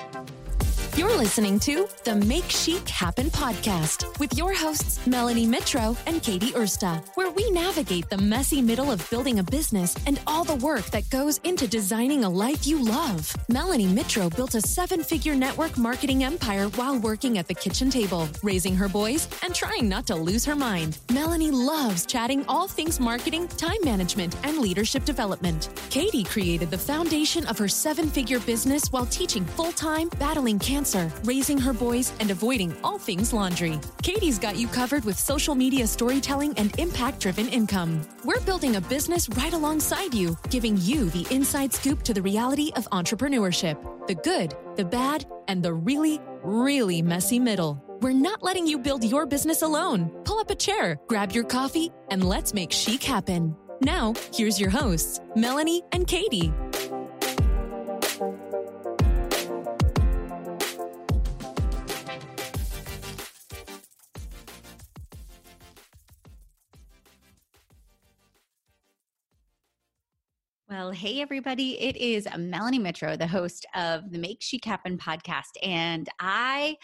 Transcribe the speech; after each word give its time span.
Thank 0.00 0.30
you. 0.30 0.39
You're 1.00 1.16
listening 1.16 1.58
to 1.60 1.88
the 2.04 2.14
Make 2.14 2.50
Chic 2.50 2.86
Happen 2.86 3.30
podcast 3.30 4.18
with 4.18 4.36
your 4.36 4.52
hosts, 4.52 5.06
Melanie 5.06 5.46
Mitro 5.46 5.96
and 6.06 6.22
Katie 6.22 6.50
Ursta, 6.50 7.02
where 7.14 7.30
we 7.30 7.50
navigate 7.52 8.10
the 8.10 8.18
messy 8.18 8.60
middle 8.60 8.92
of 8.92 9.08
building 9.08 9.38
a 9.38 9.42
business 9.42 9.96
and 10.04 10.20
all 10.26 10.44
the 10.44 10.56
work 10.56 10.84
that 10.90 11.08
goes 11.08 11.38
into 11.38 11.66
designing 11.66 12.24
a 12.24 12.28
life 12.28 12.66
you 12.66 12.84
love. 12.84 13.34
Melanie 13.48 13.86
Mitro 13.86 14.28
built 14.36 14.54
a 14.54 14.60
seven 14.60 15.02
figure 15.02 15.34
network 15.34 15.78
marketing 15.78 16.22
empire 16.22 16.68
while 16.76 16.98
working 16.98 17.38
at 17.38 17.48
the 17.48 17.54
kitchen 17.54 17.88
table, 17.88 18.28
raising 18.42 18.76
her 18.76 18.86
boys, 18.86 19.26
and 19.42 19.54
trying 19.54 19.88
not 19.88 20.06
to 20.06 20.14
lose 20.14 20.44
her 20.44 20.54
mind. 20.54 20.98
Melanie 21.14 21.50
loves 21.50 22.04
chatting 22.04 22.44
all 22.46 22.68
things 22.68 23.00
marketing, 23.00 23.48
time 23.48 23.80
management, 23.84 24.36
and 24.44 24.58
leadership 24.58 25.06
development. 25.06 25.70
Katie 25.88 26.24
created 26.24 26.70
the 26.70 26.76
foundation 26.76 27.46
of 27.46 27.56
her 27.56 27.68
seven 27.68 28.06
figure 28.10 28.40
business 28.40 28.92
while 28.92 29.06
teaching 29.06 29.46
full 29.46 29.72
time, 29.72 30.10
battling 30.18 30.58
cancer 30.58 30.89
cancer, 30.90 31.12
raising 31.24 31.58
her 31.58 31.72
boys, 31.72 32.12
and 32.20 32.30
avoiding 32.30 32.74
all 32.82 32.98
things 32.98 33.32
laundry. 33.32 33.78
Katie's 34.02 34.38
got 34.38 34.56
you 34.56 34.66
covered 34.68 35.04
with 35.04 35.18
social 35.18 35.54
media 35.54 35.86
storytelling 35.86 36.54
and 36.56 36.76
impact 36.78 37.20
driven 37.20 37.48
income. 37.48 38.00
We're 38.24 38.40
building 38.40 38.76
a 38.76 38.80
business 38.80 39.28
right 39.30 39.52
alongside 39.52 40.14
you, 40.14 40.36
giving 40.50 40.76
you 40.78 41.10
the 41.10 41.26
inside 41.30 41.72
scoop 41.72 42.02
to 42.02 42.14
the 42.14 42.22
reality 42.22 42.72
of 42.76 42.88
entrepreneurship 42.90 43.78
the 44.06 44.14
good, 44.14 44.56
the 44.74 44.84
bad, 44.84 45.24
and 45.46 45.62
the 45.62 45.72
really, 45.72 46.18
really 46.42 47.00
messy 47.00 47.38
middle. 47.38 47.80
We're 48.00 48.12
not 48.12 48.42
letting 48.42 48.66
you 48.66 48.78
build 48.78 49.04
your 49.04 49.24
business 49.26 49.62
alone. 49.62 50.10
Pull 50.24 50.40
up 50.40 50.50
a 50.50 50.56
chair, 50.56 50.98
grab 51.06 51.30
your 51.30 51.44
coffee, 51.44 51.92
and 52.10 52.24
let's 52.24 52.52
make 52.52 52.72
chic 52.72 53.04
happen. 53.04 53.54
Now, 53.82 54.14
here's 54.34 54.58
your 54.58 54.70
hosts, 54.70 55.20
Melanie 55.36 55.82
and 55.92 56.06
Katie. 56.08 56.52
Hey, 70.92 71.20
everybody. 71.20 71.80
It 71.80 71.96
is 71.96 72.26
Melanie 72.36 72.80
Mitro, 72.80 73.16
the 73.16 73.26
host 73.26 73.64
of 73.76 74.10
the 74.10 74.18
Make 74.18 74.42
Chic 74.42 74.64
Happen 74.64 74.98
podcast. 74.98 75.52
And 75.62 76.08
I 76.18 76.76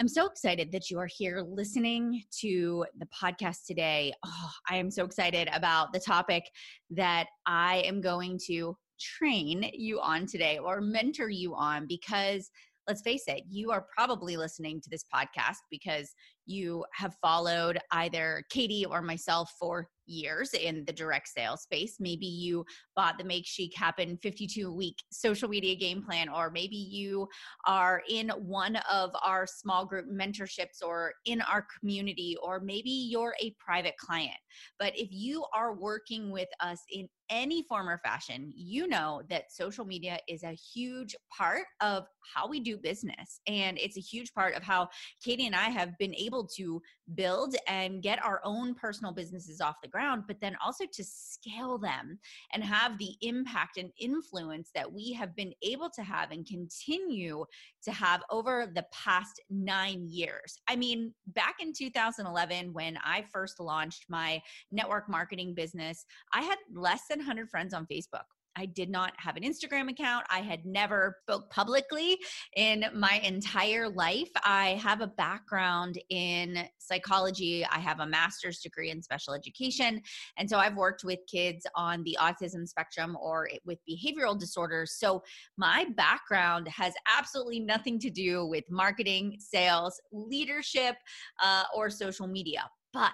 am 0.00 0.08
so 0.08 0.26
excited 0.26 0.72
that 0.72 0.88
you 0.90 0.98
are 0.98 1.08
here 1.08 1.44
listening 1.46 2.22
to 2.40 2.86
the 2.98 3.06
podcast 3.06 3.66
today. 3.66 4.14
Oh, 4.24 4.50
I 4.70 4.76
am 4.76 4.90
so 4.90 5.04
excited 5.04 5.50
about 5.52 5.92
the 5.92 6.00
topic 6.00 6.44
that 6.90 7.26
I 7.46 7.82
am 7.84 8.00
going 8.00 8.38
to 8.46 8.76
train 8.98 9.68
you 9.74 10.00
on 10.00 10.26
today 10.26 10.58
or 10.58 10.80
mentor 10.80 11.28
you 11.28 11.54
on 11.54 11.86
because 11.86 12.50
let's 12.88 13.02
face 13.02 13.24
it, 13.26 13.42
you 13.48 13.70
are 13.70 13.86
probably 13.94 14.36
listening 14.36 14.80
to 14.80 14.90
this 14.90 15.04
podcast 15.14 15.58
because 15.70 16.14
you 16.46 16.84
have 16.94 17.14
followed 17.20 17.78
either 17.92 18.44
Katie 18.50 18.86
or 18.86 19.02
myself 19.02 19.52
for 19.58 19.88
years 20.06 20.54
in 20.54 20.84
the 20.86 20.92
direct 20.92 21.28
sales 21.28 21.62
space. 21.62 21.96
Maybe 22.00 22.26
you 22.26 22.64
bought 22.96 23.18
the 23.18 23.24
Make 23.24 23.46
Chic 23.46 23.76
Happen 23.76 24.16
52 24.22 24.72
week 24.72 24.96
social 25.10 25.48
media 25.48 25.74
game 25.74 26.02
plan, 26.02 26.28
or 26.28 26.50
maybe 26.50 26.76
you 26.76 27.28
are 27.66 28.02
in 28.08 28.30
one 28.30 28.76
of 28.90 29.10
our 29.22 29.46
small 29.46 29.86
group 29.86 30.06
mentorships 30.10 30.82
or 30.82 31.12
in 31.26 31.40
our 31.42 31.66
community, 31.78 32.36
or 32.42 32.60
maybe 32.60 32.90
you're 32.90 33.34
a 33.40 33.54
private 33.58 33.96
client. 33.96 34.38
But 34.78 34.96
if 34.96 35.08
you 35.10 35.44
are 35.54 35.74
working 35.74 36.30
with 36.30 36.48
us 36.60 36.80
in 36.90 37.08
any 37.30 37.62
form 37.62 37.88
or 37.88 37.98
fashion, 38.04 38.52
you 38.54 38.86
know 38.86 39.22
that 39.30 39.50
social 39.50 39.86
media 39.86 40.18
is 40.28 40.42
a 40.42 40.52
huge 40.52 41.16
part 41.36 41.64
of 41.80 42.04
how 42.34 42.46
we 42.46 42.60
do 42.60 42.76
business. 42.76 43.40
And 43.46 43.78
it's 43.78 43.96
a 43.96 44.00
huge 44.00 44.32
part 44.34 44.54
of 44.54 44.62
how 44.62 44.88
Katie 45.24 45.46
and 45.46 45.56
I 45.56 45.70
have 45.70 45.96
been 45.98 46.14
able 46.14 46.46
to 46.56 46.80
build 47.14 47.54
and 47.68 48.02
get 48.02 48.24
our 48.24 48.40
own 48.44 48.74
personal 48.74 49.12
businesses 49.12 49.60
off 49.60 49.76
the 49.82 49.88
ground, 49.88 50.24
but 50.26 50.40
then 50.40 50.56
also 50.64 50.84
to 50.92 51.04
scale 51.04 51.78
them 51.78 52.18
and 52.52 52.62
have 52.62 52.98
the 52.98 53.14
impact 53.22 53.76
and 53.78 53.90
influence 54.00 54.70
that 54.74 54.90
we 54.90 55.12
have 55.12 55.34
been 55.36 55.52
able 55.62 55.90
to 55.90 56.02
have 56.02 56.30
and 56.30 56.46
continue 56.46 57.44
to 57.84 57.92
have 57.92 58.22
over 58.30 58.70
the 58.74 58.84
past 58.92 59.40
nine 59.50 60.06
years. 60.08 60.58
I 60.68 60.76
mean, 60.76 61.12
back 61.28 61.56
in 61.60 61.72
2011, 61.72 62.72
when 62.72 62.98
I 63.04 63.24
first 63.32 63.60
launched 63.60 64.06
my 64.08 64.40
network 64.70 65.08
marketing 65.08 65.54
business, 65.54 66.04
I 66.32 66.42
had 66.42 66.58
less 66.72 67.02
than 67.08 67.18
100 67.18 67.50
friends 67.50 67.74
on 67.74 67.86
Facebook. 67.86 68.24
I 68.56 68.66
did 68.66 68.90
not 68.90 69.12
have 69.16 69.36
an 69.36 69.42
Instagram 69.42 69.90
account. 69.90 70.24
I 70.30 70.40
had 70.40 70.64
never 70.64 71.16
spoke 71.22 71.50
publicly 71.50 72.18
in 72.56 72.84
my 72.94 73.20
entire 73.24 73.88
life. 73.88 74.30
I 74.44 74.80
have 74.82 75.00
a 75.00 75.06
background 75.06 75.98
in 76.10 76.66
psychology. 76.78 77.64
I 77.64 77.78
have 77.78 78.00
a 78.00 78.06
master's 78.06 78.58
degree 78.60 78.90
in 78.90 79.02
special 79.02 79.34
education. 79.34 80.02
And 80.36 80.48
so 80.48 80.58
I've 80.58 80.76
worked 80.76 81.04
with 81.04 81.20
kids 81.30 81.66
on 81.74 82.02
the 82.04 82.16
autism 82.20 82.66
spectrum 82.66 83.16
or 83.20 83.48
with 83.64 83.78
behavioral 83.88 84.38
disorders. 84.38 84.96
So 84.98 85.22
my 85.56 85.86
background 85.96 86.68
has 86.68 86.94
absolutely 87.18 87.60
nothing 87.60 87.98
to 88.00 88.10
do 88.10 88.46
with 88.46 88.64
marketing, 88.70 89.36
sales, 89.38 90.00
leadership, 90.12 90.96
uh, 91.42 91.64
or 91.74 91.90
social 91.90 92.26
media. 92.26 92.68
But 92.92 93.12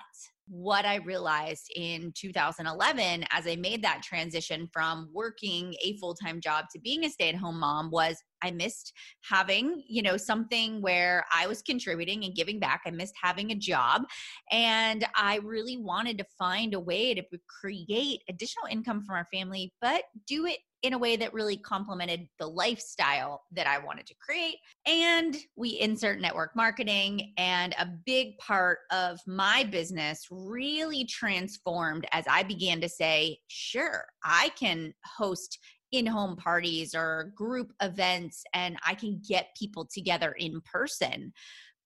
what 0.48 0.84
I 0.84 0.96
realized 0.96 1.70
in 1.76 2.12
2011 2.16 3.24
as 3.30 3.46
I 3.46 3.56
made 3.56 3.82
that 3.82 4.02
transition 4.02 4.68
from 4.72 5.10
working 5.12 5.74
a 5.84 5.96
full 5.98 6.14
time 6.14 6.40
job 6.40 6.66
to 6.72 6.80
being 6.80 7.04
a 7.04 7.10
stay 7.10 7.28
at 7.28 7.34
home 7.34 7.60
mom 7.60 7.90
was 7.90 8.16
I 8.42 8.50
missed 8.50 8.92
having, 9.28 9.82
you 9.88 10.02
know, 10.02 10.16
something 10.16 10.80
where 10.80 11.24
I 11.34 11.46
was 11.46 11.62
contributing 11.62 12.24
and 12.24 12.34
giving 12.34 12.60
back. 12.60 12.82
I 12.86 12.90
missed 12.90 13.14
having 13.20 13.50
a 13.50 13.56
job. 13.56 14.02
And 14.50 15.04
I 15.16 15.36
really 15.42 15.76
wanted 15.76 16.18
to 16.18 16.24
find 16.38 16.74
a 16.74 16.80
way 16.80 17.14
to 17.14 17.22
create 17.60 18.22
additional 18.28 18.66
income 18.70 19.02
for 19.04 19.16
our 19.16 19.26
family, 19.32 19.72
but 19.80 20.04
do 20.26 20.46
it 20.46 20.58
in 20.82 20.92
a 20.92 20.98
way 20.98 21.16
that 21.16 21.34
really 21.34 21.56
complemented 21.56 22.28
the 22.38 22.46
lifestyle 22.46 23.42
that 23.52 23.66
I 23.66 23.78
wanted 23.78 24.06
to 24.06 24.14
create. 24.20 24.56
And 24.86 25.36
we 25.56 25.70
insert 25.80 26.20
network 26.20 26.54
marketing, 26.54 27.32
and 27.36 27.74
a 27.78 27.88
big 28.06 28.38
part 28.38 28.78
of 28.92 29.18
my 29.26 29.64
business 29.64 30.26
really 30.30 31.04
transformed 31.04 32.06
as 32.12 32.24
I 32.28 32.42
began 32.42 32.80
to 32.80 32.88
say, 32.88 33.38
sure, 33.48 34.06
I 34.24 34.50
can 34.58 34.94
host 35.04 35.58
in 35.92 36.06
home 36.06 36.36
parties 36.36 36.94
or 36.94 37.32
group 37.34 37.72
events 37.80 38.42
and 38.52 38.76
I 38.86 38.94
can 38.94 39.22
get 39.26 39.56
people 39.58 39.88
together 39.90 40.32
in 40.32 40.60
person 40.60 41.32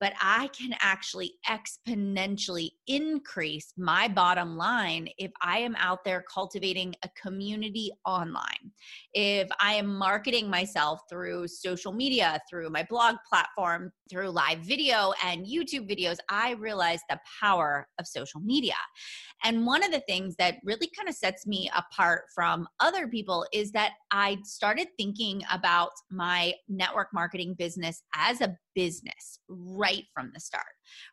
but 0.02 0.14
I 0.20 0.48
can 0.48 0.74
actually 0.80 1.34
exponentially 1.48 2.70
increase 2.88 3.72
my 3.78 4.08
bottom 4.08 4.56
line 4.56 5.08
if 5.16 5.30
I 5.40 5.58
am 5.58 5.76
out 5.76 6.02
there 6.04 6.24
cultivating 6.28 6.96
a 7.04 7.08
community 7.10 7.92
online. 8.04 8.72
If 9.14 9.48
I 9.60 9.74
am 9.74 9.86
marketing 9.86 10.50
myself 10.50 11.02
through 11.08 11.46
social 11.46 11.92
media, 11.92 12.40
through 12.50 12.70
my 12.70 12.84
blog 12.90 13.14
platform, 13.28 13.92
through 14.10 14.30
live 14.30 14.58
video 14.58 15.12
and 15.24 15.46
YouTube 15.46 15.88
videos, 15.88 16.16
I 16.28 16.54
realize 16.54 16.98
the 17.08 17.20
power 17.40 17.86
of 18.00 18.08
social 18.08 18.40
media. 18.40 18.74
And 19.44 19.64
one 19.64 19.84
of 19.84 19.92
the 19.92 20.02
things 20.08 20.34
that 20.36 20.56
really 20.64 20.90
kind 20.96 21.08
of 21.08 21.14
sets 21.14 21.46
me 21.46 21.70
apart 21.76 22.24
from 22.34 22.66
other 22.80 23.06
people 23.06 23.46
is 23.52 23.70
that 23.72 23.92
I 24.10 24.38
started 24.42 24.88
thinking 24.98 25.42
about 25.50 25.92
my 26.10 26.54
network 26.68 27.08
marketing 27.14 27.54
business 27.56 28.02
as 28.16 28.40
a 28.40 28.56
business 28.74 29.38
right 29.48 30.04
from 30.14 30.30
the 30.34 30.40
start, 30.40 30.64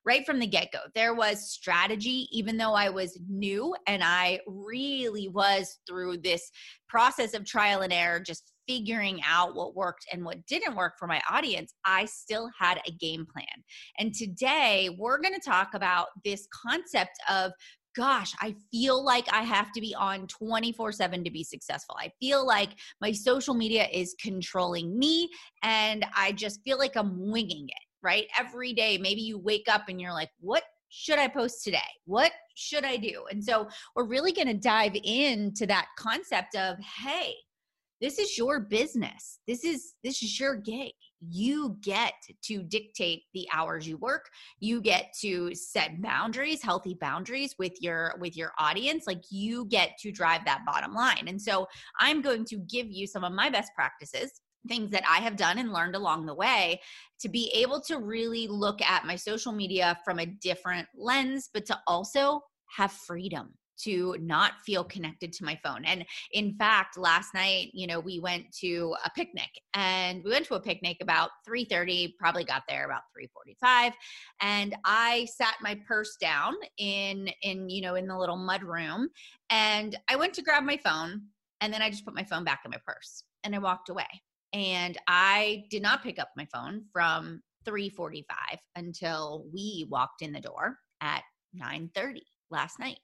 right 0.05 0.25
from 0.25 0.39
the 0.39 0.47
get 0.47 0.71
go. 0.71 0.79
There 0.95 1.13
was 1.13 1.49
strategy, 1.49 2.27
even 2.31 2.57
though 2.57 2.73
I 2.73 2.89
was 2.89 3.19
new 3.29 3.75
and 3.87 4.03
I 4.03 4.39
really 4.47 5.27
was 5.27 5.79
through 5.87 6.17
this 6.17 6.49
process 6.87 7.33
of 7.33 7.45
trial 7.45 7.81
and 7.81 7.93
error, 7.93 8.19
just 8.19 8.51
figuring 8.69 9.19
out 9.27 9.55
what 9.55 9.75
worked 9.75 10.05
and 10.13 10.23
what 10.23 10.45
didn't 10.45 10.75
work 10.75 10.93
for 10.99 11.07
my 11.07 11.19
audience, 11.29 11.73
I 11.85 12.05
still 12.05 12.51
had 12.59 12.79
a 12.87 12.91
game 12.91 13.25
plan. 13.25 13.47
And 13.97 14.13
today 14.13 14.95
we're 14.99 15.19
going 15.19 15.33
to 15.33 15.41
talk 15.49 15.69
about 15.73 16.07
this 16.23 16.47
concept 16.53 17.17
of 17.27 17.51
gosh, 17.95 18.33
I 18.39 18.55
feel 18.71 19.03
like 19.03 19.31
I 19.31 19.43
have 19.43 19.71
to 19.73 19.81
be 19.81 19.95
on 19.95 20.27
24 20.27 20.91
7 20.91 21.23
to 21.23 21.31
be 21.31 21.43
successful. 21.43 21.95
I 21.99 22.11
feel 22.19 22.45
like 22.45 22.71
my 23.01 23.11
social 23.11 23.53
media 23.53 23.87
is 23.91 24.15
controlling 24.21 24.97
me 24.97 25.29
and 25.63 26.05
I 26.15 26.31
just 26.31 26.61
feel 26.63 26.77
like 26.77 26.95
I'm 26.95 27.31
winging 27.31 27.67
it, 27.67 27.85
right? 28.01 28.27
Every 28.37 28.73
day, 28.73 28.97
maybe 28.97 29.21
you 29.21 29.37
wake 29.37 29.67
up 29.69 29.89
and 29.89 29.99
you're 29.99 30.13
like, 30.13 30.29
what 30.39 30.63
should 30.89 31.19
I 31.19 31.27
post 31.27 31.63
today? 31.63 31.77
What 32.05 32.31
should 32.55 32.83
I 32.83 32.97
do? 32.97 33.25
And 33.29 33.43
so 33.43 33.67
we're 33.95 34.05
really 34.05 34.31
going 34.31 34.47
to 34.47 34.53
dive 34.53 34.95
into 35.03 35.67
that 35.67 35.87
concept 35.97 36.55
of, 36.55 36.77
hey, 36.79 37.35
this 38.01 38.17
is 38.17 38.37
your 38.37 38.59
business. 38.59 39.39
This 39.47 39.63
is 39.63 39.93
this 40.03 40.23
is 40.23 40.39
your 40.39 40.55
gig 40.55 40.93
you 41.27 41.77
get 41.81 42.13
to 42.43 42.63
dictate 42.63 43.23
the 43.33 43.47
hours 43.53 43.87
you 43.87 43.97
work. 43.97 44.29
You 44.59 44.81
get 44.81 45.13
to 45.21 45.53
set 45.53 46.01
boundaries 46.01 46.61
healthy 46.61 46.97
boundaries 46.99 47.55
with 47.59 47.73
your 47.81 48.15
with 48.19 48.37
your 48.37 48.51
audience. 48.59 49.05
Like 49.07 49.23
you 49.29 49.65
get 49.65 49.97
to 49.99 50.11
drive 50.11 50.45
that 50.45 50.65
bottom 50.65 50.93
line. 50.93 51.25
And 51.27 51.41
so 51.41 51.67
i'm 51.99 52.21
going 52.21 52.45
to 52.45 52.57
give 52.57 52.87
you 52.87 53.07
some 53.07 53.23
of 53.23 53.33
my 53.33 53.49
best 53.49 53.71
practices 53.75 54.41
things 54.67 54.91
that 54.91 55.03
I 55.09 55.19
have 55.19 55.37
done 55.37 55.57
and 55.57 55.71
learned 55.71 55.95
along 55.95 56.25
the 56.25 56.33
way 56.33 56.81
to 57.21 57.29
be 57.29 57.49
able 57.55 57.79
to 57.81 57.97
really 57.97 58.47
look 58.47 58.81
at 58.81 59.05
my 59.05 59.15
social 59.15 59.51
media 59.51 59.97
from 60.03 60.19
a 60.19 60.25
different 60.25 60.87
lens, 60.95 61.49
but 61.53 61.65
to 61.67 61.79
also 61.87 62.41
have 62.75 62.91
freedom 62.91 63.53
to 63.83 64.15
not 64.19 64.53
feel 64.65 64.83
connected 64.83 65.33
to 65.33 65.45
my 65.45 65.59
phone. 65.63 65.85
And 65.85 66.05
in 66.31 66.55
fact, 66.55 66.97
last 66.97 67.33
night, 67.33 67.71
you 67.73 67.87
know, 67.87 67.99
we 67.99 68.19
went 68.19 68.51
to 68.59 68.95
a 69.05 69.09
picnic 69.15 69.49
and 69.73 70.23
we 70.23 70.31
went 70.31 70.45
to 70.47 70.55
a 70.55 70.59
picnic 70.59 70.97
about 71.01 71.29
3:30, 71.47 72.15
probably 72.19 72.43
got 72.43 72.63
there 72.67 72.85
about 72.85 73.03
3:45, 73.13 73.93
and 74.41 74.75
I 74.85 75.25
sat 75.25 75.55
my 75.61 75.75
purse 75.87 76.15
down 76.17 76.55
in 76.77 77.29
in 77.41 77.69
you 77.69 77.81
know, 77.81 77.95
in 77.95 78.07
the 78.07 78.17
little 78.17 78.37
mud 78.37 78.63
room 78.63 79.09
and 79.49 79.97
I 80.09 80.15
went 80.15 80.33
to 80.35 80.41
grab 80.41 80.63
my 80.63 80.77
phone 80.77 81.21
and 81.61 81.73
then 81.73 81.81
I 81.81 81.89
just 81.89 82.05
put 82.05 82.15
my 82.15 82.23
phone 82.23 82.43
back 82.43 82.61
in 82.65 82.71
my 82.71 82.79
purse 82.85 83.23
and 83.43 83.55
I 83.55 83.59
walked 83.59 83.89
away. 83.89 84.07
And 84.53 84.97
I 85.07 85.65
did 85.69 85.81
not 85.81 86.03
pick 86.03 86.19
up 86.19 86.29
my 86.35 86.47
phone 86.51 86.85
from 86.91 87.41
3:45 87.65 88.59
until 88.75 89.45
we 89.53 89.85
walked 89.89 90.21
in 90.21 90.31
the 90.31 90.39
door 90.39 90.77
at 91.01 91.23
9:30 91.53 92.23
last 92.49 92.79
night. 92.79 92.99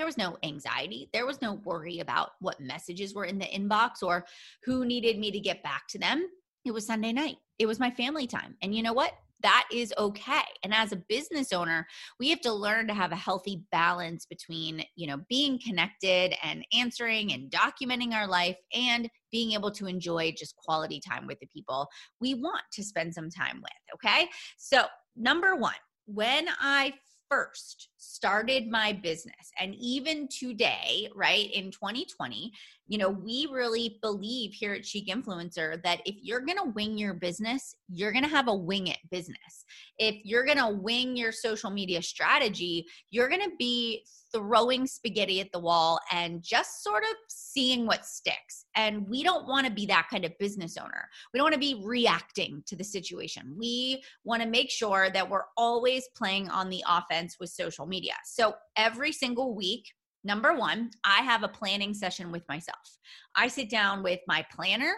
There 0.00 0.06
was 0.06 0.16
no 0.16 0.38
anxiety. 0.42 1.10
There 1.12 1.26
was 1.26 1.42
no 1.42 1.60
worry 1.62 1.98
about 1.98 2.30
what 2.40 2.58
messages 2.58 3.14
were 3.14 3.26
in 3.26 3.38
the 3.38 3.44
inbox 3.44 4.02
or 4.02 4.24
who 4.64 4.86
needed 4.86 5.18
me 5.18 5.30
to 5.30 5.38
get 5.38 5.62
back 5.62 5.88
to 5.90 5.98
them. 5.98 6.26
It 6.64 6.70
was 6.70 6.86
Sunday 6.86 7.12
night. 7.12 7.36
It 7.58 7.66
was 7.66 7.78
my 7.78 7.90
family 7.90 8.26
time. 8.26 8.56
And 8.62 8.74
you 8.74 8.82
know 8.82 8.94
what? 8.94 9.12
That 9.42 9.68
is 9.70 9.92
okay. 9.98 10.40
And 10.64 10.72
as 10.72 10.92
a 10.92 11.02
business 11.10 11.52
owner, 11.52 11.86
we 12.18 12.30
have 12.30 12.40
to 12.40 12.52
learn 12.52 12.88
to 12.88 12.94
have 12.94 13.12
a 13.12 13.16
healthy 13.16 13.62
balance 13.72 14.24
between, 14.24 14.82
you 14.96 15.06
know, 15.06 15.18
being 15.28 15.60
connected 15.62 16.34
and 16.42 16.64
answering 16.72 17.34
and 17.34 17.50
documenting 17.50 18.14
our 18.14 18.26
life 18.26 18.56
and 18.72 19.06
being 19.30 19.52
able 19.52 19.70
to 19.72 19.86
enjoy 19.86 20.32
just 20.34 20.56
quality 20.56 20.98
time 21.06 21.26
with 21.26 21.38
the 21.40 21.48
people 21.48 21.86
we 22.22 22.32
want 22.32 22.62
to 22.72 22.82
spend 22.82 23.12
some 23.12 23.28
time 23.28 23.60
with. 23.60 23.96
Okay. 23.96 24.30
So, 24.56 24.84
number 25.14 25.56
one, 25.56 25.74
when 26.06 26.46
I 26.58 26.94
first 27.30 27.90
started 27.96 28.68
my 28.68 28.92
business. 28.92 29.52
And 29.58 29.74
even 29.76 30.28
today 30.28 31.08
right 31.14 31.50
in 31.52 31.70
2020 31.70 32.52
you 32.88 32.98
know 32.98 33.08
we 33.08 33.46
really 33.52 33.98
believe 34.02 34.52
here 34.52 34.74
at 34.74 34.84
chic 34.84 35.06
influencer 35.06 35.80
that 35.84 36.00
if 36.04 36.16
you're 36.20 36.40
going 36.40 36.58
to 36.58 36.70
wing 36.70 36.98
your 36.98 37.14
business 37.14 37.76
you're 37.88 38.12
going 38.12 38.24
to 38.24 38.30
have 38.30 38.48
a 38.48 38.54
wing 38.54 38.88
it 38.88 38.98
business. 39.10 39.64
If 39.98 40.16
you're 40.24 40.44
going 40.44 40.58
to 40.58 40.68
wing 40.68 41.16
your 41.16 41.32
social 41.32 41.70
media 41.70 42.02
strategy 42.02 42.86
you're 43.10 43.28
going 43.28 43.48
to 43.48 43.56
be 43.58 44.04
throwing 44.32 44.86
spaghetti 44.86 45.40
at 45.40 45.52
the 45.52 45.58
wall 45.58 46.00
and 46.12 46.42
just 46.42 46.82
sort 46.82 47.02
of 47.02 47.16
seeing 47.28 47.86
what 47.86 48.06
sticks. 48.06 48.64
And 48.74 49.08
we 49.08 49.22
don't 49.22 49.46
want 49.46 49.66
to 49.66 49.72
be 49.72 49.86
that 49.86 50.08
kind 50.10 50.24
of 50.24 50.36
business 50.38 50.76
owner. 50.76 51.08
We 51.32 51.38
don't 51.38 51.44
want 51.44 51.54
to 51.54 51.60
be 51.60 51.82
reacting 51.84 52.62
to 52.66 52.76
the 52.76 52.84
situation. 52.84 53.54
We 53.58 54.02
want 54.24 54.42
to 54.42 54.48
make 54.48 54.70
sure 54.70 55.10
that 55.10 55.28
we're 55.28 55.44
always 55.56 56.08
playing 56.16 56.48
on 56.48 56.70
the 56.70 56.84
offense 56.88 57.36
with 57.40 57.50
social 57.50 57.86
media. 57.86 58.14
So 58.24 58.54
every 58.76 59.12
single 59.12 59.54
week, 59.54 59.84
Number 60.22 60.54
one, 60.54 60.90
I 61.02 61.22
have 61.22 61.44
a 61.44 61.48
planning 61.48 61.94
session 61.94 62.30
with 62.30 62.46
myself. 62.46 62.98
I 63.36 63.48
sit 63.48 63.70
down 63.70 64.02
with 64.02 64.20
my 64.26 64.44
planner 64.54 64.92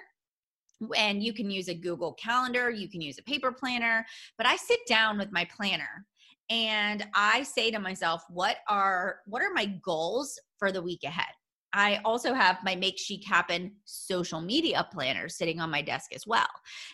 and 0.96 1.22
you 1.22 1.32
can 1.32 1.50
use 1.50 1.68
a 1.68 1.74
Google 1.74 2.14
Calendar, 2.14 2.70
you 2.70 2.88
can 2.88 3.00
use 3.00 3.18
a 3.18 3.22
paper 3.22 3.52
planner, 3.52 4.04
but 4.36 4.46
I 4.46 4.56
sit 4.56 4.80
down 4.88 5.18
with 5.18 5.30
my 5.30 5.46
planner 5.56 6.06
and 6.50 7.06
I 7.14 7.42
say 7.44 7.70
to 7.70 7.78
myself, 7.78 8.24
what 8.28 8.58
are 8.68 9.20
what 9.26 9.42
are 9.42 9.52
my 9.52 9.66
goals 9.84 10.38
for 10.58 10.72
the 10.72 10.82
week 10.82 11.04
ahead? 11.04 11.34
I 11.74 12.00
also 12.04 12.34
have 12.34 12.58
my 12.64 12.76
Make 12.76 12.98
Chic 12.98 13.26
Happen 13.26 13.72
social 13.84 14.40
media 14.40 14.86
planner 14.92 15.28
sitting 15.28 15.60
on 15.60 15.70
my 15.70 15.80
desk 15.82 16.14
as 16.14 16.26
well. 16.26 16.48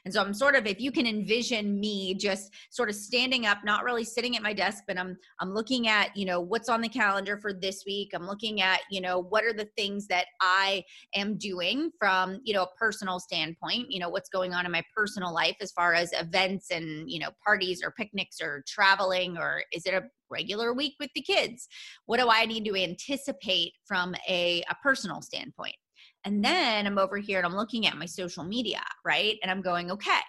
And 0.04 0.14
so 0.14 0.22
I'm 0.22 0.32
sort 0.32 0.54
of 0.54 0.66
if 0.66 0.80
you 0.80 0.92
can 0.92 1.06
envision 1.06 1.78
me 1.80 2.14
just 2.14 2.52
sort 2.70 2.88
of 2.88 2.94
standing 2.94 3.46
up, 3.46 3.58
not 3.64 3.84
really 3.84 4.04
sitting 4.04 4.36
at 4.36 4.42
my 4.42 4.52
desk, 4.52 4.84
but 4.86 4.98
I'm 4.98 5.16
I'm 5.40 5.52
looking 5.52 5.88
at, 5.88 6.16
you 6.16 6.26
know, 6.26 6.40
what's 6.40 6.68
on 6.68 6.80
the 6.80 6.88
calendar 6.88 7.38
for 7.38 7.52
this 7.52 7.82
week. 7.86 8.10
I'm 8.14 8.26
looking 8.26 8.62
at, 8.62 8.80
you 8.90 9.00
know, 9.00 9.18
what 9.18 9.44
are 9.44 9.52
the 9.52 9.68
things 9.76 10.06
that 10.08 10.26
I 10.40 10.84
am 11.14 11.36
doing 11.36 11.90
from, 11.98 12.40
you 12.44 12.54
know, 12.54 12.62
a 12.62 12.74
personal 12.78 13.18
standpoint, 13.18 13.90
you 13.90 13.98
know, 13.98 14.08
what's 14.08 14.28
going 14.28 14.54
on 14.54 14.64
in 14.64 14.72
my 14.72 14.82
personal 14.96 15.34
life 15.34 15.56
as 15.60 15.72
far 15.72 15.94
as 15.94 16.12
events 16.12 16.70
and, 16.70 17.10
you 17.10 17.18
know, 17.18 17.30
parties 17.44 17.82
or 17.82 17.90
picnics 17.90 18.40
or 18.40 18.62
traveling 18.66 19.36
or 19.36 19.62
is 19.72 19.86
it 19.86 19.94
a 19.94 20.02
regular 20.30 20.72
week 20.72 20.94
with 21.00 21.10
the 21.14 21.22
kids? 21.22 21.68
What 22.06 22.20
do 22.20 22.28
I 22.30 22.46
need 22.46 22.64
to 22.66 22.76
anticipate 22.76 23.72
from 23.86 24.14
a, 24.28 24.62
a 24.70 24.74
personal 24.82 25.22
standpoint? 25.22 25.76
And 26.24 26.36
mm-hmm. 26.36 26.42
then 26.42 26.86
I'm 26.86 26.98
over 26.98 27.18
here 27.18 27.38
and 27.38 27.46
I'm 27.46 27.56
looking 27.56 27.86
at 27.86 27.96
my 27.96 28.06
social 28.06 28.44
media, 28.44 28.82
right? 29.04 29.36
And 29.42 29.50
I'm 29.50 29.62
going, 29.62 29.90
okay, 29.90 30.20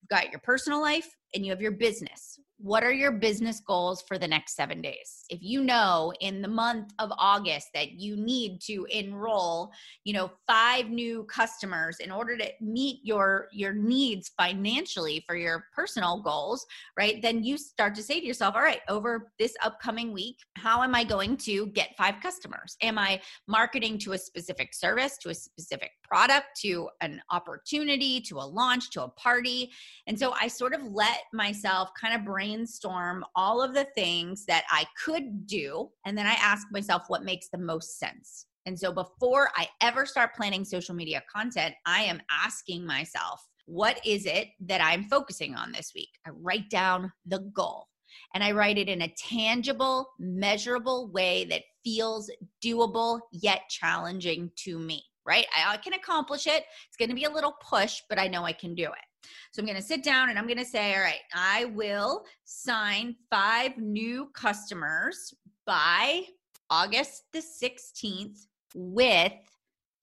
you've 0.00 0.08
got 0.08 0.30
your 0.30 0.40
personal 0.40 0.80
life 0.80 1.08
and 1.34 1.44
you 1.44 1.50
have 1.50 1.60
your 1.60 1.72
business 1.72 2.38
what 2.58 2.82
are 2.82 2.92
your 2.92 3.12
business 3.12 3.60
goals 3.60 4.02
for 4.08 4.16
the 4.16 4.26
next 4.26 4.56
seven 4.56 4.80
days? 4.80 5.24
If 5.28 5.40
you 5.42 5.62
know 5.62 6.12
in 6.20 6.40
the 6.40 6.48
month 6.48 6.92
of 6.98 7.12
august 7.18 7.68
that 7.74 7.92
you 7.92 8.16
need 8.16 8.60
to 8.62 8.86
enroll 8.90 9.70
you 10.04 10.12
know 10.12 10.30
five 10.46 10.88
new 10.88 11.24
customers 11.24 11.98
in 12.00 12.10
order 12.10 12.36
to 12.36 12.48
meet 12.60 13.00
your 13.02 13.48
your 13.52 13.72
needs 13.72 14.30
financially 14.38 15.22
for 15.26 15.36
your 15.36 15.66
personal 15.74 16.22
goals 16.22 16.64
right 16.96 17.20
then 17.22 17.42
you 17.42 17.58
start 17.58 17.94
to 17.94 18.02
say 18.02 18.20
to 18.20 18.26
yourself 18.26 18.54
all 18.54 18.62
right 18.62 18.80
over 18.88 19.32
this 19.38 19.54
upcoming 19.62 20.12
week 20.12 20.36
how 20.56 20.82
am 20.82 20.94
i 20.94 21.04
going 21.04 21.36
to 21.36 21.66
get 21.68 21.96
five 21.96 22.14
customers? 22.22 22.76
Am 22.82 22.98
i 22.98 23.20
marketing 23.46 23.98
to 23.98 24.12
a 24.12 24.18
specific 24.18 24.74
service 24.74 25.18
to 25.18 25.30
a 25.30 25.34
specific 25.34 25.90
product 26.02 26.46
to 26.62 26.88
an 27.00 27.20
opportunity 27.30 28.20
to 28.20 28.38
a 28.38 28.46
launch 28.46 28.90
to 28.90 29.04
a 29.04 29.08
party? 29.08 29.70
And 30.06 30.18
so 30.18 30.34
i 30.40 30.48
sort 30.48 30.74
of 30.74 30.82
let 30.84 31.15
myself 31.32 31.90
kind 32.00 32.14
of 32.14 32.24
brainstorm 32.24 33.24
all 33.34 33.62
of 33.62 33.74
the 33.74 33.86
things 33.94 34.44
that 34.46 34.64
I 34.70 34.84
could 35.04 35.46
do. 35.46 35.90
And 36.04 36.16
then 36.16 36.26
I 36.26 36.34
ask 36.34 36.66
myself 36.70 37.04
what 37.08 37.24
makes 37.24 37.48
the 37.48 37.58
most 37.58 37.98
sense. 37.98 38.46
And 38.66 38.78
so 38.78 38.92
before 38.92 39.50
I 39.56 39.68
ever 39.80 40.04
start 40.06 40.34
planning 40.34 40.64
social 40.64 40.94
media 40.94 41.22
content, 41.32 41.74
I 41.86 42.02
am 42.02 42.20
asking 42.30 42.84
myself, 42.84 43.40
what 43.66 44.00
is 44.04 44.26
it 44.26 44.48
that 44.60 44.80
I'm 44.80 45.04
focusing 45.04 45.54
on 45.54 45.72
this 45.72 45.92
week? 45.94 46.10
I 46.26 46.30
write 46.30 46.70
down 46.70 47.12
the 47.26 47.40
goal 47.54 47.86
and 48.34 48.42
I 48.42 48.52
write 48.52 48.78
it 48.78 48.88
in 48.88 49.02
a 49.02 49.14
tangible, 49.16 50.08
measurable 50.18 51.10
way 51.12 51.44
that 51.46 51.62
feels 51.84 52.30
doable 52.64 53.20
yet 53.32 53.62
challenging 53.68 54.50
to 54.64 54.78
me, 54.78 55.04
right? 55.24 55.46
I 55.56 55.76
can 55.76 55.94
accomplish 55.94 56.46
it. 56.46 56.64
It's 56.88 56.96
going 56.98 57.08
to 57.08 57.14
be 57.14 57.24
a 57.24 57.30
little 57.30 57.54
push, 57.68 58.00
but 58.08 58.18
I 58.18 58.26
know 58.26 58.44
I 58.44 58.52
can 58.52 58.74
do 58.74 58.84
it. 58.84 58.92
So 59.52 59.60
I'm 59.60 59.66
going 59.66 59.76
to 59.76 59.82
sit 59.82 60.02
down 60.02 60.30
and 60.30 60.38
I'm 60.38 60.46
going 60.46 60.58
to 60.58 60.64
say, 60.64 60.94
all 60.94 61.00
right, 61.00 61.20
I 61.34 61.66
will 61.66 62.24
sign 62.44 63.16
five 63.30 63.76
new 63.78 64.30
customers 64.34 65.34
by 65.66 66.22
August 66.70 67.24
the 67.32 67.40
16th 67.40 68.46
with 68.74 69.32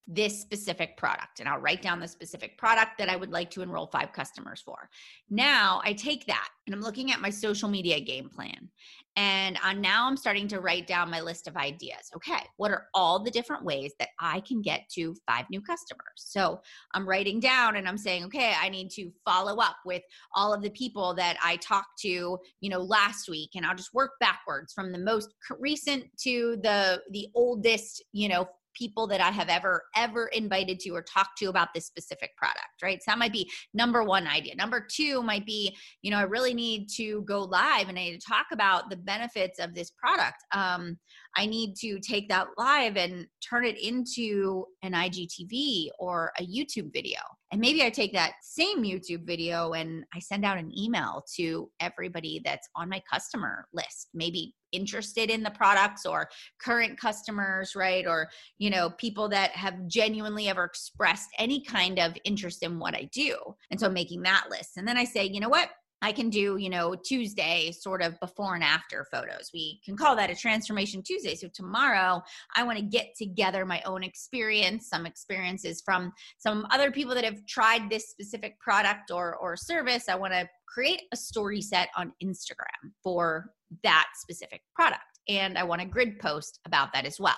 this 0.05 0.41
specific 0.41 0.97
product 0.97 1.39
and 1.39 1.47
I'll 1.47 1.59
write 1.59 1.81
down 1.81 1.99
the 1.99 2.07
specific 2.07 2.57
product 2.57 2.97
that 2.97 3.07
I 3.07 3.15
would 3.15 3.31
like 3.31 3.49
to 3.51 3.61
enroll 3.61 3.87
five 3.87 4.11
customers 4.11 4.61
for. 4.61 4.89
Now 5.29 5.81
I 5.85 5.93
take 5.93 6.25
that 6.25 6.49
and 6.67 6.75
I'm 6.75 6.81
looking 6.81 7.11
at 7.11 7.21
my 7.21 7.29
social 7.29 7.69
media 7.69 8.01
game 8.01 8.29
plan 8.29 8.69
and 9.15 9.59
I'm, 9.61 9.79
now 9.79 10.07
I'm 10.07 10.17
starting 10.17 10.47
to 10.49 10.59
write 10.59 10.87
down 10.87 11.11
my 11.11 11.21
list 11.21 11.47
of 11.47 11.55
ideas. 11.55 12.09
Okay, 12.15 12.41
what 12.57 12.71
are 12.71 12.87
all 12.93 13.23
the 13.23 13.29
different 13.29 13.63
ways 13.63 13.93
that 13.99 14.09
I 14.19 14.39
can 14.41 14.61
get 14.61 14.89
to 14.95 15.15
five 15.27 15.45
new 15.51 15.61
customers? 15.61 16.03
So 16.15 16.59
I'm 16.93 17.07
writing 17.07 17.39
down 17.39 17.75
and 17.75 17.87
I'm 17.87 17.97
saying, 17.97 18.25
okay, 18.25 18.53
I 18.59 18.69
need 18.69 18.89
to 18.91 19.11
follow 19.23 19.57
up 19.57 19.77
with 19.85 20.01
all 20.35 20.53
of 20.53 20.63
the 20.63 20.71
people 20.71 21.13
that 21.15 21.37
I 21.43 21.57
talked 21.57 21.99
to, 22.01 22.37
you 22.59 22.69
know, 22.69 22.79
last 22.79 23.29
week, 23.29 23.51
and 23.55 23.65
I'll 23.65 23.75
just 23.75 23.93
work 23.93 24.11
backwards 24.19 24.73
from 24.73 24.91
the 24.91 24.99
most 24.99 25.33
recent 25.59 26.05
to 26.21 26.57
the 26.63 27.01
the 27.11 27.27
oldest, 27.35 28.03
you 28.13 28.29
know, 28.29 28.47
people 28.73 29.07
that 29.07 29.21
I 29.21 29.31
have 29.31 29.49
ever, 29.49 29.83
ever 29.95 30.27
invited 30.27 30.79
to 30.81 30.91
or 30.91 31.01
talked 31.01 31.37
to 31.39 31.45
about 31.45 31.69
this 31.73 31.85
specific 31.85 32.35
product, 32.37 32.81
right? 32.81 32.99
So 33.01 33.11
that 33.11 33.17
might 33.17 33.33
be 33.33 33.49
number 33.73 34.03
one 34.03 34.27
idea. 34.27 34.55
Number 34.55 34.85
two 34.89 35.21
might 35.23 35.45
be, 35.45 35.75
you 36.01 36.11
know, 36.11 36.17
I 36.17 36.23
really 36.23 36.53
need 36.53 36.89
to 36.95 37.21
go 37.21 37.43
live 37.43 37.89
and 37.89 37.97
I 37.97 38.03
need 38.03 38.19
to 38.19 38.27
talk 38.27 38.47
about 38.51 38.89
the 38.89 38.97
benefits 38.97 39.59
of 39.59 39.73
this 39.73 39.91
product. 39.91 40.37
Um, 40.51 40.97
I 41.35 41.45
need 41.45 41.75
to 41.77 41.99
take 41.99 42.29
that 42.29 42.47
live 42.57 42.95
and 42.97 43.25
turn 43.47 43.65
it 43.65 43.79
into 43.79 44.65
an 44.83 44.93
IGTV 44.93 45.87
or 45.97 46.31
a 46.39 46.45
YouTube 46.45 46.93
video. 46.93 47.19
And 47.51 47.59
maybe 47.61 47.83
I 47.83 47.89
take 47.89 48.13
that 48.13 48.33
same 48.41 48.83
YouTube 48.83 49.25
video 49.25 49.73
and 49.73 50.03
I 50.13 50.19
send 50.19 50.45
out 50.45 50.57
an 50.57 50.71
email 50.77 51.23
to 51.35 51.69
everybody 51.79 52.41
that's 52.43 52.67
on 52.75 52.89
my 52.89 53.01
customer 53.11 53.67
list, 53.73 54.09
maybe 54.13 54.53
interested 54.73 55.29
in 55.29 55.43
the 55.43 55.51
products 55.51 56.05
or 56.05 56.29
current 56.59 56.99
customers, 56.99 57.75
right? 57.75 58.05
Or, 58.05 58.29
you 58.57 58.69
know, 58.69 58.89
people 58.89 59.29
that 59.29 59.51
have 59.51 59.87
genuinely 59.87 60.49
ever 60.49 60.63
expressed 60.65 61.29
any 61.37 61.63
kind 61.63 61.99
of 61.99 62.17
interest 62.25 62.63
in 62.63 62.79
what 62.79 62.95
I 62.95 63.09
do. 63.13 63.37
And 63.71 63.79
so 63.79 63.87
I'm 63.87 63.93
making 63.93 64.23
that 64.23 64.47
list. 64.49 64.77
And 64.77 64.87
then 64.87 64.97
I 64.97 65.05
say, 65.05 65.25
you 65.25 65.39
know 65.39 65.49
what? 65.49 65.69
I 66.03 66.11
can 66.11 66.29
do, 66.29 66.57
you 66.57 66.69
know, 66.69 66.95
Tuesday 66.95 67.71
sort 67.71 68.01
of 68.01 68.19
before 68.19 68.55
and 68.55 68.63
after 68.63 69.07
photos. 69.09 69.49
We 69.53 69.79
can 69.85 69.95
call 69.95 70.17
that 70.17 70.29
a 70.29 70.35
transformation 70.35 71.01
Tuesday. 71.01 71.33
So 71.35 71.47
tomorrow, 71.53 72.21
I 72.57 72.63
want 72.63 72.77
to 72.77 72.83
get 72.83 73.15
together 73.17 73.65
my 73.65 73.81
own 73.85 74.03
experience, 74.03 74.89
some 74.89 75.05
experiences 75.05 75.81
from 75.83 76.11
some 76.37 76.67
other 76.71 76.91
people 76.91 77.15
that 77.15 77.23
have 77.23 77.45
tried 77.47 77.89
this 77.89 78.09
specific 78.09 78.59
product 78.59 79.11
or 79.11 79.37
or 79.37 79.55
service. 79.55 80.09
I 80.09 80.15
want 80.15 80.33
to 80.33 80.45
create 80.67 81.03
a 81.13 81.15
story 81.15 81.61
set 81.61 81.87
on 81.95 82.11
Instagram 82.21 82.91
for 83.01 83.51
that 83.83 84.07
specific 84.15 84.61
product 84.75 85.03
and 85.29 85.57
I 85.57 85.63
want 85.63 85.81
a 85.81 85.85
grid 85.85 86.19
post 86.19 86.59
about 86.65 86.93
that 86.93 87.05
as 87.05 87.19
well. 87.19 87.37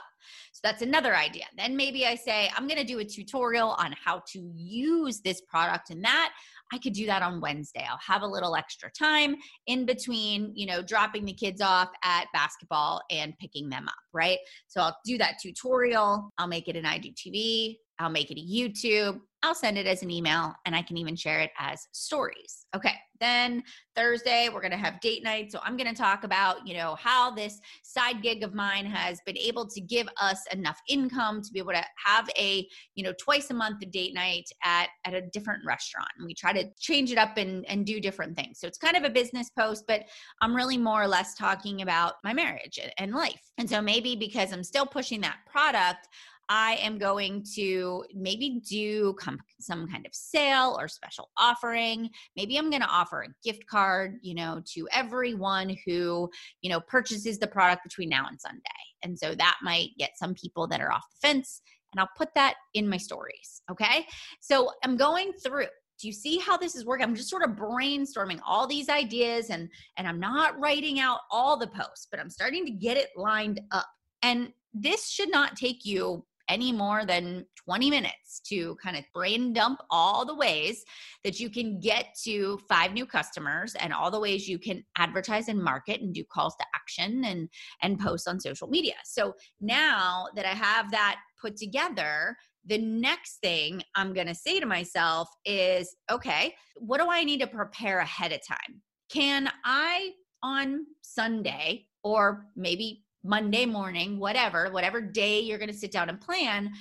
So 0.54 0.62
that's 0.64 0.82
another 0.82 1.16
idea. 1.16 1.46
Then 1.58 1.76
maybe 1.76 2.06
I 2.06 2.16
say, 2.16 2.50
I'm 2.56 2.68
going 2.68 2.80
to 2.80 2.86
do 2.86 3.00
a 3.00 3.06
tutorial 3.06 3.76
on 3.78 3.94
how 4.04 4.24
to 4.34 4.52
use 4.56 5.22
this 5.22 5.42
product 5.42 5.92
and 5.92 6.04
that. 6.04 6.34
I 6.76 6.78
could 6.78 6.94
do 6.94 7.06
that 7.06 7.22
on 7.22 7.40
Wednesday. 7.40 7.88
I'll 7.90 8.00
have 8.06 8.22
a 8.22 8.28
little 8.28 8.54
extra 8.54 8.92
time 8.92 9.38
in 9.66 9.86
between, 9.86 10.52
you 10.56 10.66
know, 10.66 10.82
dropping 10.82 11.24
the 11.24 11.34
kids 11.34 11.62
off 11.62 11.90
at 12.04 12.26
basketball 12.34 13.02
and 13.10 13.34
picking 13.40 13.70
them 13.70 13.88
up, 13.88 13.96
right? 14.14 14.40
So 14.68 14.82
I'll 14.82 14.98
do 15.06 15.18
that 15.20 15.38
tutorial. 15.42 16.30
I'll 16.38 16.48
make 16.48 16.68
it 16.68 16.76
an 16.76 16.84
IGTV. 16.84 17.78
I'll 18.00 18.10
make 18.10 18.32
it 18.32 18.40
a 18.40 18.42
YouTube. 18.42 19.22
I'll 19.44 19.54
send 19.54 19.78
it 19.78 19.86
as 19.86 20.02
an 20.02 20.10
email 20.10 20.56
and 20.66 20.76
I 20.76 20.82
can 20.82 20.98
even 20.98 21.16
share 21.16 21.40
it 21.40 21.52
as 21.60 21.88
stories. 21.92 22.66
Okay. 22.76 22.94
Then 23.20 23.64
Thursday, 23.96 24.50
we're 24.52 24.60
going 24.60 24.72
to 24.72 24.78
have 24.78 25.00
date 25.00 25.24
night. 25.24 25.52
So 25.52 25.60
I'm 25.64 25.78
going 25.78 25.90
to 25.90 25.96
talk 25.96 26.24
about, 26.24 26.68
you 26.68 26.74
know, 26.74 26.96
how 26.96 27.32
this 27.32 27.60
side 27.84 28.22
gig 28.22 28.44
of 28.44 28.54
mine 28.54 28.86
has 28.86 29.22
been 29.26 29.38
able 29.38 29.68
to 29.68 29.80
give 29.80 30.08
us 30.20 30.44
enough 30.52 30.82
income 30.90 31.42
to 31.44 31.54
be 31.54 31.60
able 31.60 31.74
to 31.74 31.86
have 32.04 32.28
a, 32.38 32.68
you 32.96 33.04
know, 33.04 33.14
twice 33.20 33.52
a 33.52 33.54
month 33.54 33.80
date 33.92 34.16
night 34.16 34.50
at, 34.64 34.90
at 35.06 35.14
a 35.14 35.22
different 35.22 35.64
restaurant. 35.66 36.10
And 36.18 36.26
we 36.26 36.34
try 36.34 36.52
to 36.52 36.66
change 36.80 37.12
it 37.12 37.18
up 37.18 37.38
and, 37.38 37.66
and 37.70 37.86
do 37.86 38.02
different 38.02 38.36
things. 38.36 38.60
So 38.60 38.68
it's 38.68 38.80
kind 38.80 38.98
of 38.98 39.04
a 39.04 39.10
business 39.10 39.50
post, 39.52 39.86
but 39.88 40.02
I'm 40.42 40.56
really 40.56 40.78
more 40.78 41.04
or 41.04 41.08
less 41.08 41.36
talking 41.36 41.84
about 41.84 42.16
my 42.24 42.34
marriage 42.34 42.80
and 42.98 43.14
life. 43.14 43.52
And 43.58 43.70
so 43.70 43.80
maybe 43.80 44.16
because 44.16 44.52
I'm 44.52 44.64
still 44.64 44.88
pushing 44.88 45.22
that 45.22 45.38
product, 45.50 46.10
I 46.50 46.76
am 46.82 46.98
going 46.98 47.46
to 47.56 48.06
maybe 48.14 48.62
do 48.68 49.16
some 49.60 49.88
kind 49.88 50.06
of 50.06 50.14
sale 50.14 50.78
or 50.80 50.88
special 50.88 51.30
offering. 51.38 52.10
Maybe 52.36 52.58
I'm 52.58 52.70
going 52.70 52.82
to 52.82 52.88
offer 52.88 53.24
a 53.24 53.34
gift 53.44 53.66
card, 53.68 54.20
you 54.22 54.36
know, 54.36 54.62
to 54.74 54.88
everyone 54.92 55.76
who, 55.86 56.30
you 56.62 56.70
know, 56.70 56.80
purchases 56.80 57.40
the 57.40 57.48
product 57.48 57.84
between 57.84 58.10
now 58.10 58.28
and 58.28 58.40
Sunday. 58.40 58.62
And 59.04 59.18
so 59.18 59.36
that 59.36 59.58
might 59.64 59.90
get 59.98 60.18
some 60.18 60.34
people 60.34 60.68
that 60.68 60.82
are 60.82 60.92
off 60.92 61.06
the 61.12 61.28
fence 61.28 61.62
and 61.96 62.02
I'll 62.02 62.10
put 62.18 62.34
that 62.36 62.56
in 62.74 62.90
my 62.90 62.98
stories, 62.98 63.62
okay? 63.72 64.06
So 64.42 64.72
I'm 64.84 64.98
going 64.98 65.32
through 65.34 65.68
do 65.98 66.08
you 66.08 66.14
see 66.14 66.38
how 66.40 66.58
this 66.58 66.76
is 66.76 66.86
working 66.86 67.06
i'm 67.06 67.16
just 67.16 67.30
sort 67.30 67.42
of 67.42 67.52
brainstorming 67.52 68.42
all 68.46 68.68
these 68.68 68.90
ideas 68.90 69.50
and 69.50 69.70
and 69.96 70.06
i'm 70.06 70.20
not 70.20 70.60
writing 70.60 71.00
out 71.00 71.20
all 71.32 71.56
the 71.56 71.68
posts 71.68 72.08
but 72.12 72.20
i'm 72.20 72.30
starting 72.30 72.66
to 72.66 72.72
get 72.72 72.98
it 72.98 73.12
lined 73.16 73.62
up 73.72 73.88
and 74.22 74.52
this 74.74 75.08
should 75.08 75.32
not 75.32 75.56
take 75.56 75.86
you 75.86 76.26
any 76.50 76.72
more 76.72 77.06
than 77.06 77.46
20 77.66 77.90
minutes 77.90 78.40
to 78.48 78.76
kind 78.84 78.96
of 78.96 79.04
brain 79.14 79.54
dump 79.54 79.80
all 79.90 80.26
the 80.26 80.36
ways 80.36 80.84
that 81.24 81.40
you 81.40 81.50
can 81.50 81.80
get 81.80 82.08
to 82.24 82.60
five 82.70 82.94
new 82.94 83.06
customers 83.06 83.76
and 83.80 83.94
all 83.94 84.12
the 84.12 84.20
ways 84.20 84.48
you 84.48 84.60
can 84.60 84.84
advertise 84.98 85.48
and 85.48 85.62
market 85.62 86.02
and 86.02 86.14
do 86.14 86.24
calls 86.24 86.56
to 86.58 86.66
action 86.76 87.26
and 87.26 87.50
and 87.82 88.00
post 88.00 88.28
on 88.28 88.40
social 88.40 88.68
media. 88.68 88.96
So 89.04 89.34
now 89.60 90.28
that 90.36 90.46
I 90.46 90.54
have 90.54 90.92
that 90.92 91.20
put 91.42 91.58
together, 91.58 92.36
the 92.66 92.80
next 92.80 93.38
thing 93.38 93.82
I'm 93.96 94.14
going 94.14 94.28
to 94.28 94.36
say 94.36 94.60
to 94.60 94.66
myself 94.66 95.30
is, 95.46 95.96
okay, 96.12 96.56
what 96.78 97.00
do 97.00 97.10
I 97.10 97.24
need 97.24 97.42
to 97.42 97.48
prepare 97.48 98.00
ahead 98.00 98.32
of 98.32 98.40
time? 98.46 98.82
Can 99.10 99.50
I 99.64 100.12
on 100.42 100.86
Sunday 101.02 101.88
or 102.04 102.48
maybe 102.56 103.05
Monday 103.26 103.66
morning, 103.66 104.20
whatever, 104.20 104.70
whatever 104.72 105.02
day 105.02 105.40
you're 105.40 105.58
going 105.58 105.72
to 105.72 105.78
sit 105.78 105.92
down 105.92 106.10
and 106.10 106.22
plan, 106.22 106.72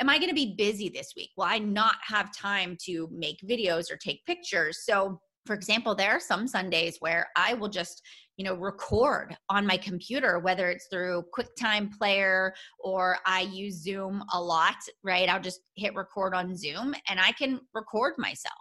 am 0.00 0.08
I 0.08 0.16
going 0.16 0.30
to 0.30 0.34
be 0.34 0.54
busy 0.56 0.88
this 0.88 1.12
week? 1.16 1.30
Will 1.36 1.44
I 1.44 1.58
not 1.58 1.96
have 2.02 2.34
time 2.34 2.76
to 2.86 3.08
make 3.12 3.38
videos 3.48 3.90
or 3.90 3.96
take 3.96 4.24
pictures? 4.24 4.84
So, 4.84 5.20
for 5.46 5.54
example, 5.54 5.94
there 5.94 6.12
are 6.12 6.20
some 6.20 6.46
Sundays 6.46 6.96
where 7.00 7.28
I 7.36 7.54
will 7.54 7.68
just, 7.68 8.02
you 8.36 8.44
know, 8.44 8.54
record 8.54 9.36
on 9.48 9.66
my 9.66 9.76
computer, 9.76 10.38
whether 10.38 10.70
it's 10.70 10.86
through 10.90 11.24
QuickTime 11.36 11.92
Player 11.96 12.54
or 12.78 13.18
I 13.26 13.42
use 13.42 13.82
Zoom 13.82 14.22
a 14.32 14.40
lot, 14.40 14.76
right? 15.02 15.28
I'll 15.28 15.40
just 15.40 15.60
hit 15.76 15.94
record 15.94 16.34
on 16.34 16.56
Zoom 16.56 16.94
and 17.08 17.20
I 17.20 17.32
can 17.32 17.60
record 17.74 18.14
myself 18.18 18.54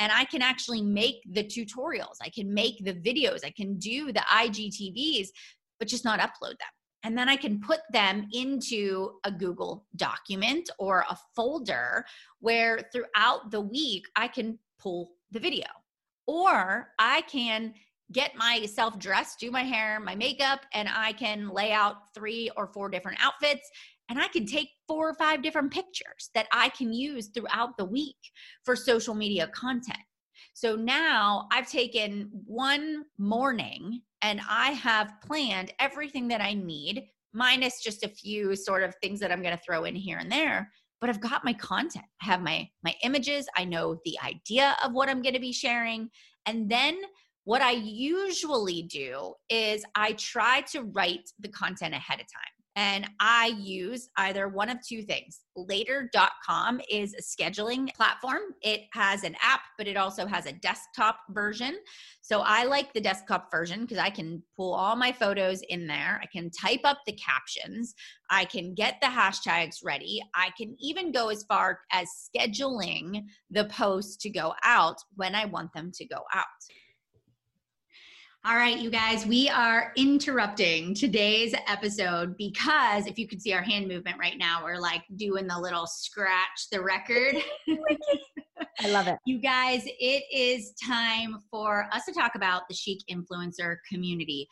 and 0.00 0.10
I 0.10 0.24
can 0.24 0.40
actually 0.40 0.80
make 0.80 1.16
the 1.30 1.44
tutorials. 1.44 2.16
I 2.22 2.30
can 2.30 2.52
make 2.52 2.82
the 2.84 2.94
videos. 2.94 3.44
I 3.44 3.50
can 3.50 3.78
do 3.78 4.12
the 4.12 4.24
IGTVs 4.32 5.28
but 5.80 5.88
just 5.88 6.04
not 6.04 6.20
upload 6.20 6.50
them. 6.50 6.68
And 7.02 7.16
then 7.16 7.28
I 7.28 7.36
can 7.36 7.60
put 7.60 7.80
them 7.92 8.28
into 8.32 9.12
a 9.24 9.32
Google 9.32 9.86
document 9.96 10.70
or 10.78 11.04
a 11.08 11.18
folder 11.34 12.04
where 12.40 12.88
throughout 12.92 13.50
the 13.50 13.60
week 13.60 14.04
I 14.16 14.28
can 14.28 14.58
pull 14.78 15.12
the 15.30 15.40
video. 15.40 15.66
Or 16.26 16.92
I 16.98 17.22
can 17.22 17.74
get 18.12 18.36
myself 18.36 18.98
dressed, 18.98 19.40
do 19.40 19.50
my 19.50 19.62
hair, 19.62 19.98
my 19.98 20.14
makeup, 20.14 20.60
and 20.74 20.88
I 20.94 21.12
can 21.12 21.48
lay 21.48 21.72
out 21.72 22.14
three 22.14 22.50
or 22.56 22.66
four 22.66 22.90
different 22.90 23.18
outfits. 23.24 23.68
And 24.08 24.20
I 24.20 24.28
can 24.28 24.44
take 24.44 24.68
four 24.86 25.08
or 25.08 25.14
five 25.14 25.42
different 25.42 25.72
pictures 25.72 26.30
that 26.34 26.48
I 26.52 26.68
can 26.70 26.92
use 26.92 27.28
throughout 27.28 27.76
the 27.78 27.84
week 27.84 28.16
for 28.64 28.76
social 28.76 29.14
media 29.14 29.46
content. 29.54 29.98
So 30.60 30.76
now 30.76 31.48
I've 31.50 31.70
taken 31.70 32.28
one 32.44 33.04
morning 33.16 34.02
and 34.20 34.42
I 34.46 34.72
have 34.72 35.14
planned 35.26 35.72
everything 35.80 36.28
that 36.28 36.42
I 36.42 36.52
need, 36.52 37.06
minus 37.32 37.82
just 37.82 38.04
a 38.04 38.08
few 38.08 38.54
sort 38.54 38.82
of 38.82 38.94
things 38.96 39.20
that 39.20 39.32
I'm 39.32 39.40
going 39.40 39.56
to 39.56 39.62
throw 39.64 39.84
in 39.84 39.94
here 39.94 40.18
and 40.18 40.30
there. 40.30 40.70
But 41.00 41.08
I've 41.08 41.22
got 41.22 41.46
my 41.46 41.54
content. 41.54 42.04
I 42.20 42.26
have 42.26 42.42
my 42.42 42.68
my 42.84 42.94
images. 43.02 43.48
I 43.56 43.64
know 43.64 44.00
the 44.04 44.18
idea 44.22 44.76
of 44.84 44.92
what 44.92 45.08
I'm 45.08 45.22
going 45.22 45.32
to 45.32 45.40
be 45.40 45.50
sharing, 45.50 46.10
and 46.44 46.70
then 46.70 46.98
what 47.44 47.62
I 47.62 47.70
usually 47.70 48.82
do 48.82 49.32
is 49.48 49.82
I 49.94 50.12
try 50.12 50.60
to 50.72 50.82
write 50.82 51.30
the 51.38 51.48
content 51.48 51.94
ahead 51.94 52.20
of 52.20 52.26
time. 52.26 52.59
And 52.76 53.08
I 53.18 53.54
use 53.58 54.08
either 54.16 54.48
one 54.48 54.68
of 54.68 54.78
two 54.86 55.02
things. 55.02 55.40
Later.com 55.56 56.80
is 56.88 57.14
a 57.14 57.20
scheduling 57.20 57.92
platform. 57.94 58.40
It 58.62 58.82
has 58.92 59.24
an 59.24 59.34
app, 59.42 59.60
but 59.76 59.88
it 59.88 59.96
also 59.96 60.24
has 60.26 60.46
a 60.46 60.52
desktop 60.52 61.18
version. 61.30 61.76
So 62.22 62.42
I 62.42 62.64
like 62.64 62.92
the 62.92 63.00
desktop 63.00 63.50
version 63.50 63.80
because 63.80 63.98
I 63.98 64.10
can 64.10 64.42
pull 64.56 64.72
all 64.72 64.94
my 64.94 65.10
photos 65.10 65.62
in 65.68 65.86
there. 65.88 66.20
I 66.22 66.26
can 66.26 66.50
type 66.50 66.82
up 66.84 66.98
the 67.06 67.12
captions. 67.12 67.94
I 68.30 68.44
can 68.44 68.74
get 68.74 68.98
the 69.00 69.08
hashtags 69.08 69.84
ready. 69.84 70.22
I 70.36 70.50
can 70.56 70.76
even 70.78 71.10
go 71.10 71.28
as 71.28 71.42
far 71.44 71.80
as 71.92 72.08
scheduling 72.34 73.24
the 73.50 73.64
posts 73.64 74.16
to 74.18 74.30
go 74.30 74.54
out 74.62 74.96
when 75.16 75.34
I 75.34 75.46
want 75.46 75.72
them 75.74 75.90
to 75.94 76.06
go 76.06 76.22
out. 76.34 76.46
All 78.42 78.56
right, 78.56 78.78
you 78.78 78.88
guys, 78.88 79.26
we 79.26 79.50
are 79.50 79.92
interrupting 79.96 80.94
today's 80.94 81.54
episode 81.66 82.38
because 82.38 83.06
if 83.06 83.18
you 83.18 83.28
could 83.28 83.42
see 83.42 83.52
our 83.52 83.60
hand 83.60 83.86
movement 83.86 84.16
right 84.18 84.38
now, 84.38 84.64
we're 84.64 84.78
like 84.78 85.02
doing 85.16 85.46
the 85.46 85.60
little 85.60 85.86
scratch 85.86 86.70
the 86.72 86.80
record. 86.82 87.36
I 88.80 88.88
love 88.88 89.08
it. 89.08 89.18
You 89.26 89.38
guys, 89.38 89.82
it 89.84 90.24
is 90.32 90.72
time 90.82 91.36
for 91.50 91.86
us 91.92 92.06
to 92.06 92.14
talk 92.14 92.32
about 92.34 92.62
the 92.70 92.74
Chic 92.74 93.00
Influencer 93.10 93.76
community. 93.86 94.48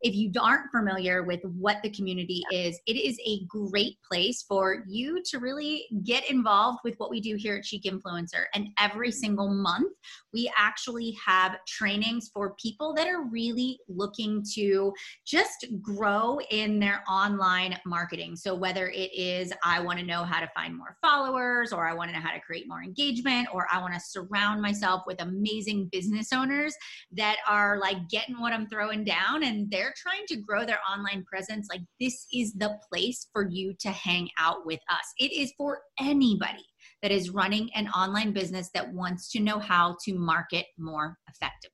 If 0.00 0.14
you 0.14 0.30
aren't 0.40 0.70
familiar 0.70 1.24
with 1.24 1.40
what 1.42 1.78
the 1.82 1.90
community 1.90 2.42
is, 2.52 2.78
it 2.86 2.96
is 2.96 3.18
a 3.26 3.44
great 3.46 3.96
place 4.08 4.44
for 4.48 4.84
you 4.86 5.22
to 5.30 5.38
really 5.38 5.86
get 6.04 6.30
involved 6.30 6.78
with 6.84 6.94
what 6.98 7.10
we 7.10 7.20
do 7.20 7.36
here 7.36 7.56
at 7.56 7.64
Chic 7.64 7.82
Influencer. 7.82 8.44
And 8.54 8.68
every 8.78 9.08
mm-hmm. 9.08 9.18
single 9.18 9.48
month, 9.48 9.92
we 10.32 10.50
actually 10.56 11.16
have 11.24 11.56
trainings 11.66 12.30
for 12.32 12.54
people 12.62 12.94
that 12.94 13.08
are 13.08 13.24
really 13.24 13.78
looking 13.88 14.44
to 14.54 14.92
just 15.26 15.66
grow 15.82 16.38
in 16.50 16.78
their 16.78 17.02
online 17.08 17.78
marketing. 17.84 18.36
So, 18.36 18.54
whether 18.54 18.88
it 18.88 19.10
is, 19.12 19.52
I 19.64 19.80
want 19.80 19.98
to 19.98 20.04
know 20.04 20.22
how 20.22 20.40
to 20.40 20.48
find 20.54 20.76
more 20.76 20.96
followers, 21.02 21.72
or 21.72 21.88
I 21.88 21.94
want 21.94 22.10
to 22.10 22.16
know 22.16 22.22
how 22.22 22.32
to 22.32 22.40
create 22.40 22.66
more 22.68 22.82
engagement, 22.82 23.48
or 23.52 23.66
I 23.72 23.80
want 23.80 23.94
to 23.94 24.00
surround 24.00 24.62
myself 24.62 25.02
with 25.06 25.20
amazing 25.20 25.88
business 25.90 26.32
owners 26.32 26.74
that 27.12 27.38
are 27.46 27.78
like 27.78 28.08
getting 28.08 28.40
what 28.40 28.52
I'm 28.52 28.68
throwing 28.68 29.04
down 29.04 29.44
and 29.44 29.70
they're 29.70 29.87
they're 29.88 29.94
trying 29.96 30.26
to 30.26 30.36
grow 30.36 30.64
their 30.64 30.80
online 30.90 31.24
presence, 31.24 31.68
like 31.70 31.80
this 32.00 32.26
is 32.32 32.52
the 32.54 32.78
place 32.90 33.28
for 33.32 33.48
you 33.48 33.74
to 33.80 33.90
hang 33.90 34.28
out 34.38 34.66
with 34.66 34.80
us. 34.90 35.12
It 35.18 35.32
is 35.32 35.52
for 35.56 35.80
anybody 35.98 36.64
that 37.02 37.10
is 37.10 37.30
running 37.30 37.70
an 37.74 37.88
online 37.88 38.32
business 38.32 38.70
that 38.74 38.92
wants 38.92 39.30
to 39.32 39.40
know 39.40 39.58
how 39.58 39.96
to 40.04 40.14
market 40.14 40.66
more 40.78 41.16
effectively. 41.28 41.72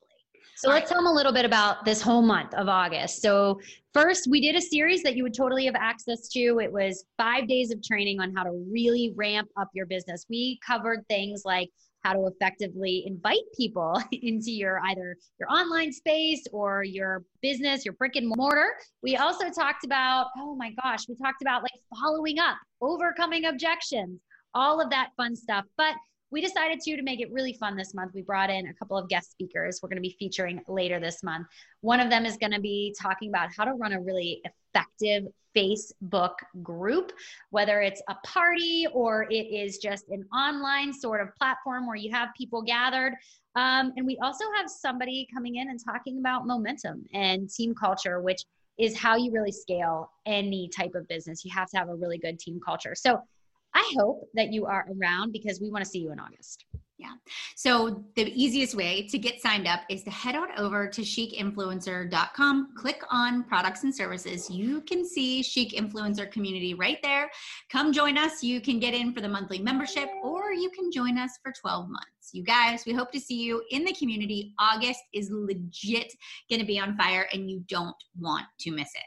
So 0.57 0.69
let's 0.69 0.89
tell 0.89 0.99
them 0.99 1.09
a 1.09 1.13
little 1.13 1.33
bit 1.33 1.45
about 1.45 1.85
this 1.85 2.01
whole 2.01 2.23
month 2.23 2.55
of 2.55 2.69
August. 2.69 3.21
So 3.21 3.59
first, 3.93 4.29
we 4.31 4.41
did 4.41 4.55
a 4.55 4.61
series 4.61 5.03
that 5.03 5.17
you 5.17 5.25
would 5.25 5.35
totally 5.35 5.67
have 5.67 5.75
access 5.75 6.29
to. 6.29 6.61
It 6.61 6.73
was 6.73 7.05
five 7.17 7.49
days 7.49 7.73
of 7.73 7.83
training 7.83 8.21
on 8.21 8.33
how 8.35 8.45
to 8.45 8.53
really 8.71 9.13
ramp 9.17 9.49
up 9.61 9.69
your 9.75 9.87
business. 9.87 10.25
We 10.31 10.61
covered 10.65 11.01
things 11.09 11.43
like 11.45 11.71
how 12.05 12.13
to 12.13 12.27
effectively 12.27 13.03
invite 13.07 13.41
people 13.57 14.01
into 14.13 14.51
your 14.51 14.81
either 14.85 15.17
your 15.41 15.51
online 15.51 15.93
space 15.93 16.45
or 16.53 16.85
your 16.85 17.25
business, 17.43 17.85
your 17.85 17.95
brick 17.95 18.17
and 18.17 18.31
mortar. 18.37 18.75
We 19.03 19.17
also 19.17 19.51
talked 19.51 19.85
about, 19.85 20.27
oh 20.39 20.55
my 20.55 20.73
gosh, 20.83 21.09
we 21.09 21.17
talked 21.17 21.43
about 21.43 21.63
like 21.63 21.73
following 21.99 22.39
up, 22.39 22.59
overcoming 22.81 23.47
objections, 23.47 24.21
all 24.55 24.81
of 24.81 24.91
that 24.91 25.11
fun 25.17 25.35
stuff. 25.35 25.65
But 25.77 25.95
we 26.35 26.41
decided 26.41 26.81
to 26.81 26.97
to 26.97 27.03
make 27.03 27.21
it 27.21 27.31
really 27.31 27.53
fun 27.53 27.77
this 27.77 27.95
month. 27.95 28.13
We 28.13 28.23
brought 28.23 28.51
in 28.51 28.67
a 28.67 28.75
couple 28.75 28.99
of 28.99 29.09
guest 29.09 29.31
speakers. 29.31 29.79
We're 29.81 29.89
going 29.89 29.99
to 29.99 30.03
be 30.03 30.17
featuring 30.19 30.61
later 30.67 30.99
this 30.99 31.23
month. 31.23 31.47
One 31.81 32.01
of 32.01 32.11
them 32.11 32.27
is 32.27 32.37
going 32.37 32.51
to 32.51 32.61
be 32.61 32.93
talking 33.01 33.29
about 33.29 33.51
how 33.57 33.65
to 33.65 33.75
run 33.75 33.93
a 33.93 34.01
really 34.01 34.43
effective 34.75 35.29
facebook 35.57 36.35
group 36.65 37.13
whether 37.51 37.81
it's 37.81 38.03
a 38.09 38.17
party 38.27 38.89
or 38.93 39.29
it 39.31 39.47
is 39.47 39.79
just 39.79 40.09
an 40.09 40.25
online 40.35 40.93
sort 40.93 41.21
of 41.21 41.33
platform 41.37 41.87
where 41.87 41.95
you 41.95 42.11
have 42.11 42.31
people 42.37 42.61
gathered. 42.61 43.15
Um, 43.55 43.93
and 43.97 44.05
we 44.05 44.19
also 44.21 44.45
have 44.57 44.69
somebody 44.69 45.29
coming 45.33 45.55
in 45.55 45.71
and 45.71 45.79
talking 45.79 46.19
about 46.19 46.45
momentum 46.45 47.05
and 47.15 47.49
team 47.49 47.73
culture 47.73 48.21
which 48.21 48.43
is 48.79 48.99
how 48.99 49.15
you 49.15 49.31
really 49.31 49.53
scale 49.53 50.11
any 50.27 50.69
type 50.69 50.97
of 50.97 51.07
business. 51.07 51.45
You 51.45 51.53
have 51.55 51.71
to 51.71 51.77
have 51.77 51.89
a 51.89 51.95
really 51.95 52.19
good 52.19 52.41
team 52.41 52.59
culture. 52.59 52.97
So 52.97 53.21
I 53.75 53.93
hope 53.99 54.29
that 54.35 54.53
you 54.53 54.67
are 54.67 54.87
around 55.01 55.33
because 55.33 55.61
we 55.61 55.71
want 55.71 55.85
to 55.85 55.91
see 55.91 55.99
you 55.99 56.13
in 56.13 56.21
August. 56.21 56.65
Yeah. 56.97 57.15
So 57.57 58.05
the 58.15 58.33
easiest 58.41 58.77
way 58.77 59.07
to 59.09 59.19
get 59.19 59.41
signed 59.41 59.67
up 59.67 59.81
is 59.91 60.05
to 60.05 60.11
head 60.11 60.37
on 60.37 60.49
over 60.57 60.87
to 60.87 61.03
chicinfluencer.com, 61.03 62.69
click 62.77 63.03
on 63.11 63.43
products 63.45 63.83
and 63.83 63.95
services. 63.95 64.49
You 64.49 64.81
can 64.83 65.05
see 65.05 65.43
Chic 65.43 65.73
Influencer 65.73 66.31
Community 66.31 66.73
right 66.73 66.99
there. 67.03 67.29
Come 67.71 67.93
join 67.93 68.17
us. 68.17 68.45
You 68.45 68.61
can 68.61 68.79
get 68.79 68.95
in 68.95 69.13
for 69.13 69.21
the 69.21 69.29
monthly 69.29 69.59
membership 69.59 70.09
or 70.23 70.53
you 70.53 70.71
can 70.71 70.93
join 70.93 71.19
us 71.19 71.33
for 71.43 71.53
12 71.61 71.89
months. 71.89 72.31
You 72.33 72.45
guys, 72.45 72.85
we 72.87 72.93
hope 72.93 73.11
to 73.11 73.21
see 73.21 73.43
you 73.43 73.63
in 73.71 73.85
the 73.85 73.95
community. 73.95 74.55
August 74.61 75.01
is 75.13 75.31
legit 75.33 76.13
going 76.49 76.61
to 76.61 76.67
be 76.67 76.79
on 76.79 76.97
fire 76.97 77.27
and 77.33 77.51
you 77.51 77.65
don't 77.69 77.97
want 78.21 78.47
to 78.61 78.71
miss 78.71 78.91
it. 78.95 79.03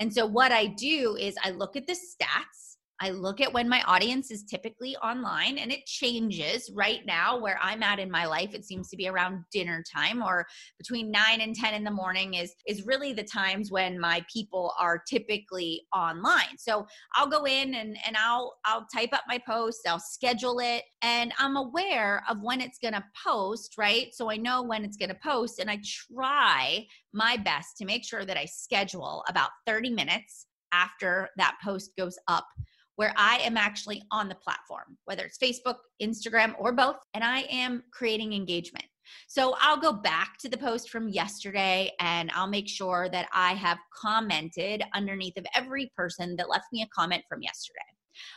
And 0.00 0.12
so 0.12 0.24
what 0.24 0.52
I 0.52 0.66
do 0.66 1.16
is 1.20 1.36
I 1.44 1.50
look 1.50 1.76
at 1.76 1.86
the 1.86 1.92
stats 1.92 2.71
I 3.02 3.10
look 3.10 3.40
at 3.40 3.52
when 3.52 3.68
my 3.68 3.82
audience 3.82 4.30
is 4.30 4.44
typically 4.44 4.94
online 4.98 5.58
and 5.58 5.72
it 5.72 5.84
changes 5.86 6.70
right 6.72 7.00
now 7.04 7.36
where 7.36 7.58
I'm 7.60 7.82
at 7.82 7.98
in 7.98 8.08
my 8.08 8.26
life. 8.26 8.54
It 8.54 8.64
seems 8.64 8.88
to 8.90 8.96
be 8.96 9.08
around 9.08 9.42
dinner 9.50 9.82
time 9.92 10.22
or 10.22 10.46
between 10.78 11.10
nine 11.10 11.40
and 11.40 11.52
10 11.52 11.74
in 11.74 11.82
the 11.82 11.90
morning 11.90 12.34
is, 12.34 12.54
is 12.64 12.86
really 12.86 13.12
the 13.12 13.24
times 13.24 13.72
when 13.72 13.98
my 13.98 14.24
people 14.32 14.72
are 14.78 15.02
typically 15.10 15.82
online. 15.92 16.56
So 16.58 16.86
I'll 17.16 17.26
go 17.26 17.44
in 17.44 17.74
and, 17.74 17.96
and 18.06 18.16
I'll, 18.16 18.54
I'll 18.64 18.86
type 18.94 19.10
up 19.12 19.24
my 19.26 19.40
post, 19.44 19.80
I'll 19.84 19.98
schedule 19.98 20.60
it 20.60 20.84
and 21.02 21.32
I'm 21.40 21.56
aware 21.56 22.22
of 22.30 22.40
when 22.40 22.60
it's 22.60 22.78
going 22.78 22.94
to 22.94 23.04
post, 23.26 23.74
right? 23.76 24.14
So 24.14 24.30
I 24.30 24.36
know 24.36 24.62
when 24.62 24.84
it's 24.84 24.96
going 24.96 25.08
to 25.08 25.18
post 25.20 25.58
and 25.58 25.68
I 25.68 25.80
try 26.14 26.86
my 27.12 27.36
best 27.36 27.78
to 27.78 27.84
make 27.84 28.04
sure 28.04 28.24
that 28.24 28.36
I 28.36 28.44
schedule 28.44 29.24
about 29.28 29.50
30 29.66 29.90
minutes 29.90 30.46
after 30.72 31.28
that 31.36 31.56
post 31.64 31.90
goes 31.98 32.16
up 32.28 32.46
where 32.96 33.14
I 33.16 33.38
am 33.38 33.56
actually 33.56 34.02
on 34.10 34.28
the 34.28 34.34
platform, 34.34 34.96
whether 35.04 35.24
it's 35.24 35.38
Facebook, 35.38 35.76
Instagram, 36.00 36.54
or 36.58 36.72
both, 36.72 36.96
and 37.14 37.24
I 37.24 37.40
am 37.50 37.82
creating 37.92 38.32
engagement. 38.32 38.84
So 39.28 39.56
I'll 39.60 39.80
go 39.80 39.92
back 39.92 40.38
to 40.38 40.48
the 40.48 40.56
post 40.56 40.90
from 40.90 41.08
yesterday 41.08 41.92
and 42.00 42.30
I'll 42.34 42.46
make 42.46 42.68
sure 42.68 43.08
that 43.10 43.28
I 43.34 43.54
have 43.54 43.78
commented 43.94 44.82
underneath 44.94 45.36
of 45.36 45.46
every 45.54 45.90
person 45.96 46.36
that 46.36 46.48
left 46.48 46.66
me 46.72 46.82
a 46.82 46.88
comment 46.94 47.24
from 47.28 47.42
yesterday. 47.42 47.78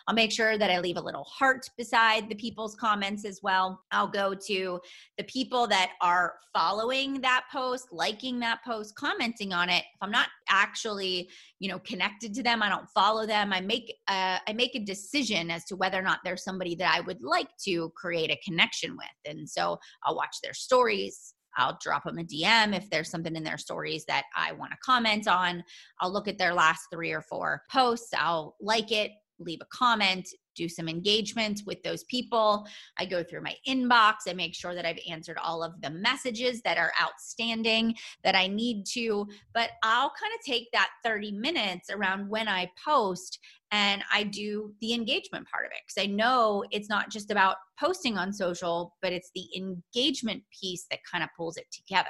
I'll 0.08 0.16
make 0.16 0.32
sure 0.32 0.58
that 0.58 0.72
I 0.72 0.80
leave 0.80 0.98
a 0.98 1.02
little 1.02 1.24
heart 1.24 1.70
beside 1.78 2.30
the 2.30 2.36
people's 2.36 2.76
comments 2.76 3.26
as 3.26 3.40
well. 3.44 3.82
I'll 3.92 4.08
go 4.08 4.34
to 4.48 4.80
the 5.18 5.24
people 5.26 5.68
that 5.68 5.92
are 6.02 6.36
following 6.54 7.22
that 7.22 7.46
post, 7.52 7.88
liking 7.92 8.40
that 8.40 8.60
post, 8.66 8.96
commenting 8.96 9.54
on 9.54 9.70
it. 9.70 9.84
If 9.94 10.02
I'm 10.02 10.12
not 10.12 10.28
actually, 10.50 11.30
you 11.60 11.70
know, 11.70 11.80
connected 11.80 12.34
to 12.36 12.44
them, 12.44 12.62
I 12.64 12.70
don't 12.70 12.90
follow 12.90 13.26
them. 13.26 13.54
I 13.54 13.62
make 13.62 13.94
uh, 14.08 14.40
I 14.48 14.54
make 14.54 14.76
a 14.76 14.80
decision 14.80 15.52
as 15.52 15.66
to 15.66 15.76
whether 15.76 16.00
or 16.00 16.04
not 16.04 16.20
there's 16.24 16.44
somebody 16.44 16.76
that 16.76 16.94
I 16.96 17.02
would 17.02 17.22
like 17.22 17.50
to 17.66 17.92
create 17.96 18.32
a 18.32 18.40
connection 18.46 18.96
with. 18.98 19.32
And 19.32 19.50
so 19.50 19.80
I'll 20.04 20.16
watch 20.16 20.38
their 20.42 20.54
stories, 20.54 21.36
I'll 21.58 21.78
drop 21.82 22.04
them 22.04 22.18
a 22.18 22.24
DM 22.24 22.76
if 22.76 22.90
there's 22.90 23.10
something 23.10 23.36
in 23.36 23.44
their 23.44 23.58
stories 23.58 24.06
that 24.06 24.26
I 24.36 24.52
want 24.54 24.72
to 24.72 24.78
comment 24.84 25.28
on. 25.28 25.64
I'll 26.00 26.12
look 26.12 26.28
at 26.28 26.38
their 26.38 26.54
last 26.54 26.88
three 26.92 27.12
or 27.12 27.22
four 27.22 27.64
posts. 27.72 28.10
I'll 28.16 28.56
like 28.60 28.92
it, 28.92 29.12
leave 29.40 29.60
a 29.62 29.66
comment, 29.66 30.28
do 30.56 30.70
some 30.70 30.88
engagement 30.88 31.62
with 31.66 31.82
those 31.84 32.04
people. 32.06 32.66
I 32.98 33.06
go 33.06 33.24
through 33.24 33.42
my 33.42 33.56
inbox. 33.68 34.14
and 34.28 34.38
make 34.38 34.56
sure 34.56 34.74
that 34.74 34.86
I've 34.86 35.00
answered 35.10 35.38
all 35.42 35.64
of 35.64 35.80
the 35.82 35.90
messages 35.90 36.62
that 36.62 36.78
are 36.78 36.92
outstanding 37.02 37.96
that 38.24 38.36
I 38.36 38.48
need 38.48 38.86
to. 38.94 39.28
But 39.54 39.72
I'll 39.84 40.12
kind 40.20 40.34
of 40.34 40.46
take 40.46 40.68
that 40.74 40.90
30 41.04 41.34
minutes 41.34 41.90
around 41.90 42.30
when 42.30 42.48
I 42.48 42.70
post 42.84 43.40
and 43.72 44.04
I 44.12 44.24
do 44.24 44.74
the 44.82 44.94
engagement 44.94 45.48
part 45.50 45.66
of 45.66 45.72
it 45.72 45.80
because 45.86 46.08
I 46.08 46.12
know 46.12 46.64
it's 46.72 46.90
not 46.90 47.10
just 47.10 47.32
about 47.32 47.58
posting 47.80 48.18
on 48.18 48.32
social, 48.32 48.96
but 49.02 49.12
it's 49.12 49.32
the 49.36 49.48
engagement 49.56 50.44
piece 50.62 50.86
that 50.92 51.00
kind 51.10 51.24
of 51.24 51.30
pulls 51.38 51.58
it 51.58 51.66
together. 51.72 52.10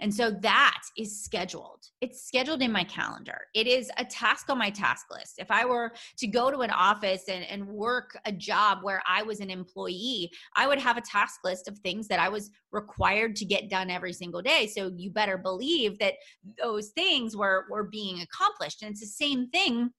And 0.00 0.12
so 0.12 0.30
that 0.30 0.80
is 0.96 1.22
scheduled. 1.22 1.84
It's 2.00 2.22
scheduled 2.22 2.62
in 2.62 2.72
my 2.72 2.84
calendar. 2.84 3.38
It 3.54 3.66
is 3.66 3.90
a 3.98 4.04
task 4.04 4.48
on 4.48 4.58
my 4.58 4.70
task 4.70 5.06
list. 5.10 5.34
If 5.38 5.50
I 5.50 5.64
were 5.64 5.92
to 6.18 6.26
go 6.26 6.50
to 6.50 6.58
an 6.58 6.70
office 6.70 7.24
and, 7.28 7.44
and 7.44 7.66
work 7.66 8.18
a 8.24 8.32
job 8.32 8.78
where 8.82 9.02
I 9.06 9.22
was 9.22 9.40
an 9.40 9.50
employee, 9.50 10.30
I 10.56 10.66
would 10.66 10.78
have 10.78 10.96
a 10.96 11.02
task 11.02 11.40
list 11.44 11.68
of 11.68 11.78
things 11.78 12.08
that 12.08 12.20
I 12.20 12.28
was 12.28 12.50
required 12.72 13.36
to 13.36 13.44
get 13.44 13.68
done 13.68 13.90
every 13.90 14.12
single 14.12 14.42
day. 14.42 14.66
So 14.66 14.90
you 14.96 15.10
better 15.10 15.38
believe 15.38 15.98
that 15.98 16.14
those 16.60 16.88
things 16.88 17.36
were, 17.36 17.66
were 17.70 17.84
being 17.84 18.20
accomplished. 18.20 18.82
And 18.82 18.90
it's 18.90 19.00
the 19.00 19.06
same 19.06 19.48
thing 19.48 19.90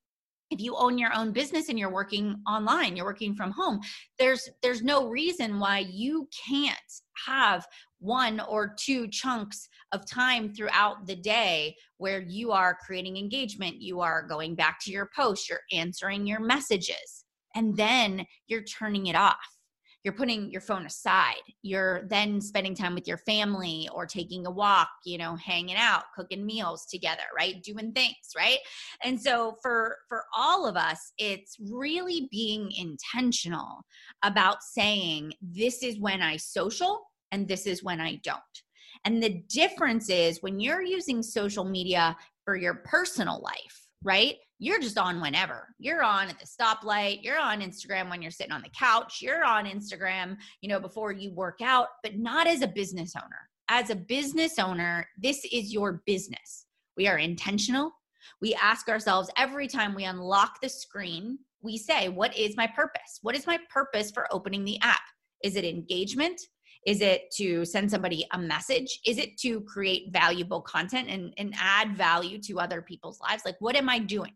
if 0.51 0.60
you 0.60 0.75
own 0.75 0.97
your 0.97 1.15
own 1.15 1.31
business 1.31 1.69
and 1.69 1.79
you're 1.79 1.91
working 1.91 2.36
online 2.47 2.95
you're 2.95 3.05
working 3.05 3.34
from 3.34 3.51
home 3.51 3.79
there's 4.19 4.47
there's 4.62 4.84
no 4.84 5.07
reason 5.07 5.60
why 5.60 5.79
you 5.79 6.27
can't 6.47 6.77
have 7.25 7.65
one 8.02 8.42
or 8.42 8.76
two 8.78 9.08
chunks 9.08 9.70
of 9.94 10.06
time 10.06 10.54
throughout 10.54 11.08
the 11.08 11.16
day 11.16 11.74
where 11.98 12.22
you 12.22 12.52
are 12.52 12.78
creating 12.86 13.16
engagement 13.16 13.82
you 13.82 14.02
are 14.02 14.28
going 14.28 14.56
back 14.56 14.78
to 14.82 14.92
your 14.92 15.10
post 15.16 15.50
you're 15.50 15.60
answering 15.72 16.28
your 16.28 16.40
messages 16.40 17.26
and 17.56 17.76
then 17.76 18.26
you're 18.48 18.64
turning 18.64 19.08
it 19.08 19.16
off. 19.16 19.38
You're 20.04 20.16
putting 20.16 20.50
your 20.50 20.62
phone 20.62 20.88
aside. 20.88 21.44
You're 21.62 22.08
then 22.08 22.42
spending 22.42 22.74
time 22.74 22.96
with 22.96 23.08
your 23.08 23.20
family 23.20 23.88
or 23.94 24.08
taking 24.08 24.48
a 24.48 24.52
walk 24.52 24.90
you 25.06 25.20
know 25.20 25.36
hanging 25.36 25.76
out 25.76 26.06
cooking 26.16 26.44
meals 26.44 26.88
together 26.88 27.22
right? 27.38 27.62
Doing 27.62 27.92
things 27.92 28.16
right? 28.36 28.58
And 29.04 29.22
so 29.22 29.58
for 29.62 29.98
for 30.10 30.24
all 30.36 30.68
of 30.68 30.76
us 30.76 31.14
it's 31.20 31.56
really 31.70 32.28
being 32.32 32.72
intentional 32.72 33.84
about 34.24 34.64
saying 34.64 35.34
this 35.40 35.84
is 35.84 36.00
when 36.00 36.24
i 36.24 36.36
social 36.36 37.11
and 37.32 37.48
this 37.48 37.65
is 37.65 37.84
when 37.84 38.00
i 38.00 38.20
don't 38.24 38.39
and 39.06 39.22
the 39.22 39.44
difference 39.50 40.10
is 40.10 40.41
when 40.41 40.60
you're 40.60 40.84
using 40.84 41.24
social 41.24 41.63
media 41.63 42.15
for 42.46 42.56
your 42.56 42.76
personal 42.86 43.41
life 43.41 43.88
right 44.04 44.36
you're 44.63 44.80
just 44.80 45.00
on 45.00 45.20
whenever. 45.20 45.70
You're 45.80 46.04
on 46.04 46.30
at 46.30 46.38
the 46.38 46.46
stoplight, 46.46 47.24
you're 47.24 47.39
on 47.39 47.62
Instagram 47.62 48.12
when 48.12 48.22
you're 48.22 48.30
sitting 48.30 48.52
on 48.54 48.62
the 48.62 48.70
couch, 48.70 49.17
you're 49.20 49.44
on 49.44 49.65
Instagram, 49.65 50.38
you 50.62 50.70
know, 50.70 50.80
before 50.80 51.12
you 51.12 51.34
work 51.34 51.62
out, 51.63 51.88
but 52.04 52.20
not 52.20 52.46
as 52.46 52.62
a 52.62 52.67
business 52.67 53.13
owner. 53.15 53.50
As 53.70 53.89
a 53.89 53.96
business 53.96 54.60
owner, 54.60 55.08
this 55.17 55.44
is 55.52 55.74
your 55.74 56.04
business. 56.06 56.67
We 56.96 57.08
are 57.08 57.17
intentional. 57.17 57.91
We 58.39 58.54
ask 58.54 58.88
ourselves 58.88 59.32
every 59.36 59.67
time 59.67 59.96
we 59.96 60.04
unlock 60.04 60.62
the 60.62 60.70
screen, 60.70 61.39
we 61.63 61.76
say, 61.76 62.10
What 62.10 62.38
is 62.38 62.56
my 62.56 62.67
purpose? 62.67 63.17
What 63.24 63.36
is 63.36 63.48
my 63.48 63.58
purpose 63.74 64.12
for 64.12 64.32
opening 64.32 64.63
the 64.63 64.80
app? 64.82 65.02
Is 65.44 65.56
it 65.56 65.65
engagement? 65.65 66.39
Is 66.86 67.02
it 67.02 67.32
to 67.38 67.63
send 67.65 67.91
somebody 67.91 68.26
a 68.32 68.38
message? 68.38 69.00
Is 69.06 69.17
it 69.17 69.38
to 69.39 69.62
create 69.62 70.12
valuable 70.12 70.62
content 70.62 71.10
and, 71.10 71.34
and 71.38 71.54
add 71.60 71.96
value 71.96 72.39
to 72.44 72.60
other 72.60 72.82
people's 72.82 73.20
lives? 73.20 73.44
Like, 73.46 73.58
what 73.60 73.76
am 73.76 73.89
I 73.89 74.00
doing? 74.00 74.34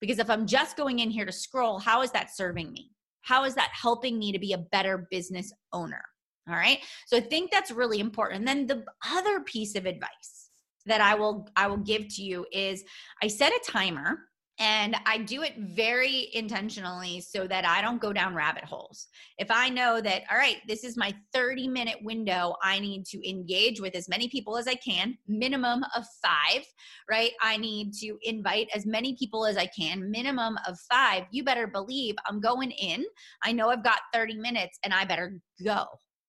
Because 0.00 0.18
if 0.18 0.30
I'm 0.30 0.46
just 0.46 0.76
going 0.76 0.98
in 0.98 1.10
here 1.10 1.24
to 1.24 1.32
scroll, 1.32 1.78
how 1.78 2.02
is 2.02 2.10
that 2.12 2.34
serving 2.34 2.72
me? 2.72 2.90
How 3.22 3.44
is 3.44 3.54
that 3.54 3.70
helping 3.72 4.18
me 4.18 4.32
to 4.32 4.38
be 4.38 4.52
a 4.52 4.58
better 4.58 5.08
business 5.10 5.52
owner? 5.72 6.02
All 6.48 6.54
right. 6.54 6.78
So 7.06 7.16
I 7.16 7.20
think 7.20 7.50
that's 7.50 7.70
really 7.70 7.98
important. 7.98 8.38
And 8.40 8.48
then 8.48 8.66
the 8.66 8.84
other 9.10 9.40
piece 9.40 9.74
of 9.74 9.84
advice 9.84 10.50
that 10.86 11.00
I 11.00 11.16
will 11.16 11.48
I 11.56 11.66
will 11.66 11.78
give 11.78 12.06
to 12.14 12.22
you 12.22 12.46
is 12.52 12.84
I 13.22 13.26
set 13.26 13.52
a 13.52 13.60
timer 13.66 14.20
And 14.58 14.96
I 15.04 15.18
do 15.18 15.42
it 15.42 15.54
very 15.58 16.30
intentionally 16.32 17.20
so 17.20 17.46
that 17.46 17.66
I 17.66 17.82
don't 17.82 18.00
go 18.00 18.12
down 18.12 18.34
rabbit 18.34 18.64
holes. 18.64 19.08
If 19.38 19.50
I 19.50 19.68
know 19.68 20.00
that, 20.00 20.22
all 20.30 20.38
right, 20.38 20.56
this 20.66 20.82
is 20.82 20.96
my 20.96 21.14
30 21.34 21.68
minute 21.68 21.98
window, 22.02 22.54
I 22.62 22.78
need 22.78 23.04
to 23.06 23.28
engage 23.28 23.80
with 23.80 23.94
as 23.94 24.08
many 24.08 24.28
people 24.28 24.56
as 24.56 24.66
I 24.66 24.74
can, 24.76 25.18
minimum 25.28 25.84
of 25.94 26.04
five, 26.22 26.64
right? 27.10 27.32
I 27.42 27.58
need 27.58 27.92
to 28.00 28.16
invite 28.22 28.68
as 28.74 28.86
many 28.86 29.14
people 29.16 29.44
as 29.44 29.58
I 29.58 29.66
can, 29.66 30.10
minimum 30.10 30.56
of 30.66 30.78
five. 30.90 31.24
You 31.30 31.44
better 31.44 31.66
believe 31.66 32.14
I'm 32.26 32.40
going 32.40 32.70
in. 32.70 33.04
I 33.42 33.52
know 33.52 33.68
I've 33.68 33.84
got 33.84 34.00
30 34.14 34.38
minutes 34.38 34.78
and 34.84 34.94
I 34.94 35.04
better 35.04 35.38
go 35.64 35.86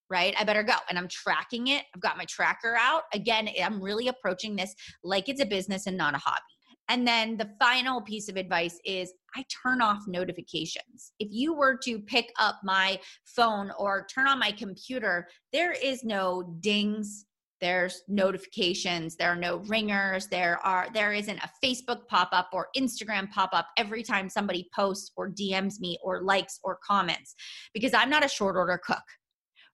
right? 0.09 0.33
I 0.39 0.45
better 0.45 0.63
go. 0.63 0.75
And 0.89 0.97
I'm 0.97 1.09
tracking 1.09 1.67
it. 1.67 1.83
I've 1.93 1.99
got 1.99 2.17
my 2.17 2.23
tracker 2.23 2.77
out. 2.79 3.03
Again, 3.13 3.49
I'm 3.61 3.81
really 3.81 4.07
approaching 4.07 4.55
this 4.55 4.73
like 5.03 5.27
it's 5.27 5.41
a 5.41 5.45
business 5.45 5.85
and 5.85 5.97
not 5.97 6.15
a 6.15 6.17
hobby. 6.17 6.56
And 6.89 7.05
then 7.05 7.37
the 7.37 7.49
final 7.59 8.01
piece 8.01 8.29
of 8.29 8.37
advice 8.37 8.79
is 8.85 9.13
I 9.35 9.43
turn 9.63 9.81
off 9.81 10.03
notifications. 10.07 11.11
If 11.19 11.29
you 11.31 11.53
were 11.53 11.77
to 11.83 11.99
pick 11.99 12.31
up 12.39 12.59
my 12.63 12.99
phone 13.25 13.71
or 13.77 14.07
turn 14.13 14.27
on 14.27 14.39
my 14.39 14.51
computer, 14.51 15.27
there 15.51 15.73
is 15.73 16.03
no 16.03 16.57
dings, 16.61 17.25
there's 17.59 18.03
notifications 18.07 19.15
there 19.15 19.31
are 19.31 19.35
no 19.35 19.57
ringers 19.67 20.27
there 20.27 20.59
are 20.63 20.87
there 20.93 21.13
isn't 21.13 21.39
a 21.39 21.49
facebook 21.63 22.07
pop-up 22.07 22.49
or 22.53 22.67
instagram 22.77 23.29
pop-up 23.31 23.67
every 23.77 24.03
time 24.03 24.29
somebody 24.29 24.69
posts 24.75 25.11
or 25.15 25.29
dms 25.29 25.79
me 25.79 25.97
or 26.03 26.21
likes 26.21 26.59
or 26.63 26.77
comments 26.85 27.35
because 27.73 27.93
i'm 27.93 28.09
not 28.09 28.25
a 28.25 28.29
short 28.29 28.55
order 28.55 28.79
cook 28.83 29.03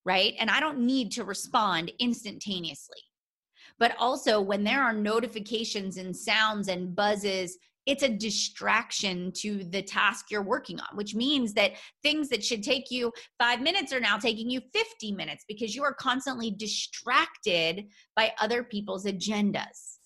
right 0.06 0.34
and 0.40 0.50
i 0.50 0.60
don't 0.60 0.80
need 0.80 1.12
to 1.12 1.24
respond 1.24 1.92
instantaneously 2.00 3.00
but 3.80 3.96
also 4.00 4.40
when 4.40 4.64
there 4.64 4.82
are 4.82 4.94
notifications 4.94 5.98
and 5.98 6.16
sounds 6.16 6.68
and 6.68 6.96
buzzes 6.96 7.58
it's 7.86 8.04
a 8.04 8.10
distraction 8.10 9.32
to 9.34 9.64
the 9.66 9.82
task 9.82 10.32
you're 10.32 10.42
working 10.42 10.80
on, 10.80 10.96
which 10.96 11.16
means 11.16 11.54
that 11.54 11.74
things 12.02 12.30
that 12.30 12.44
should 12.44 12.64
take 12.64 12.90
you 12.90 13.12
five 13.38 13.62
minutes 13.62 13.92
are 13.92 14.00
now 14.00 14.18
taking 14.18 14.50
you 14.50 14.62
50 14.74 15.12
minutes 15.12 15.44
because 15.48 15.76
you 15.76 15.84
are 15.84 15.94
constantly 15.94 16.52
distracted 16.52 17.86
by 18.16 18.32
other 18.40 18.64
people's 18.64 19.06
agendas. 19.06 19.98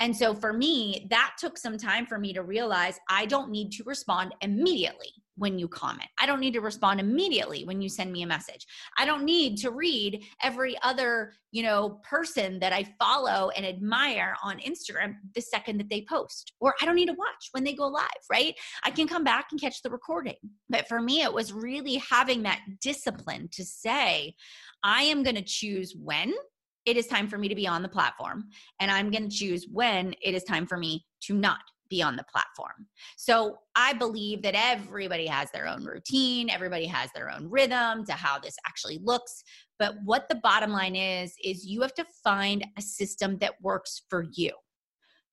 And 0.00 0.16
so 0.16 0.34
for 0.34 0.52
me, 0.52 1.06
that 1.10 1.36
took 1.38 1.58
some 1.58 1.76
time 1.76 2.06
for 2.06 2.18
me 2.18 2.32
to 2.32 2.42
realize 2.42 2.98
I 3.08 3.26
don't 3.26 3.50
need 3.50 3.70
to 3.72 3.84
respond 3.84 4.34
immediately 4.40 5.12
when 5.40 5.58
you 5.58 5.66
comment. 5.66 6.08
I 6.20 6.26
don't 6.26 6.38
need 6.38 6.52
to 6.52 6.60
respond 6.60 7.00
immediately 7.00 7.64
when 7.64 7.80
you 7.80 7.88
send 7.88 8.12
me 8.12 8.22
a 8.22 8.26
message. 8.26 8.66
I 8.98 9.06
don't 9.06 9.24
need 9.24 9.56
to 9.58 9.70
read 9.70 10.22
every 10.42 10.76
other, 10.82 11.32
you 11.50 11.62
know, 11.62 11.98
person 12.08 12.58
that 12.58 12.74
I 12.74 12.84
follow 12.98 13.48
and 13.56 13.64
admire 13.64 14.36
on 14.44 14.58
Instagram 14.58 15.14
the 15.34 15.40
second 15.40 15.78
that 15.78 15.88
they 15.88 16.02
post. 16.02 16.52
Or 16.60 16.74
I 16.82 16.84
don't 16.84 16.94
need 16.94 17.08
to 17.08 17.14
watch 17.14 17.48
when 17.52 17.64
they 17.64 17.72
go 17.72 17.86
live, 17.86 18.04
right? 18.30 18.54
I 18.84 18.90
can 18.90 19.08
come 19.08 19.24
back 19.24 19.46
and 19.50 19.58
catch 19.58 19.80
the 19.80 19.88
recording. 19.88 20.36
But 20.68 20.86
for 20.88 21.00
me 21.00 21.22
it 21.22 21.32
was 21.32 21.54
really 21.54 21.96
having 21.96 22.42
that 22.42 22.60
discipline 22.82 23.48
to 23.52 23.64
say 23.64 24.34
I 24.84 25.04
am 25.04 25.22
going 25.22 25.36
to 25.36 25.42
choose 25.42 25.94
when 25.96 26.34
it 26.84 26.98
is 26.98 27.06
time 27.06 27.28
for 27.28 27.38
me 27.38 27.48
to 27.48 27.54
be 27.54 27.66
on 27.66 27.82
the 27.82 27.88
platform 27.88 28.44
and 28.78 28.90
I'm 28.90 29.10
going 29.10 29.28
to 29.28 29.34
choose 29.34 29.66
when 29.70 30.14
it 30.22 30.34
is 30.34 30.44
time 30.44 30.66
for 30.66 30.76
me 30.76 31.06
to 31.22 31.34
not 31.34 31.60
be 31.90 32.02
on 32.02 32.16
the 32.16 32.24
platform. 32.24 32.86
So 33.16 33.58
I 33.76 33.92
believe 33.92 34.42
that 34.42 34.54
everybody 34.54 35.26
has 35.26 35.50
their 35.50 35.66
own 35.66 35.84
routine, 35.84 36.48
everybody 36.48 36.86
has 36.86 37.10
their 37.14 37.30
own 37.30 37.50
rhythm 37.50 38.06
to 38.06 38.12
how 38.12 38.38
this 38.38 38.56
actually 38.66 39.00
looks. 39.02 39.42
But 39.78 39.96
what 40.04 40.28
the 40.28 40.36
bottom 40.36 40.70
line 40.70 40.96
is, 40.96 41.34
is 41.42 41.66
you 41.66 41.82
have 41.82 41.94
to 41.94 42.06
find 42.22 42.64
a 42.78 42.82
system 42.82 43.38
that 43.38 43.54
works 43.60 44.02
for 44.08 44.26
you. 44.32 44.52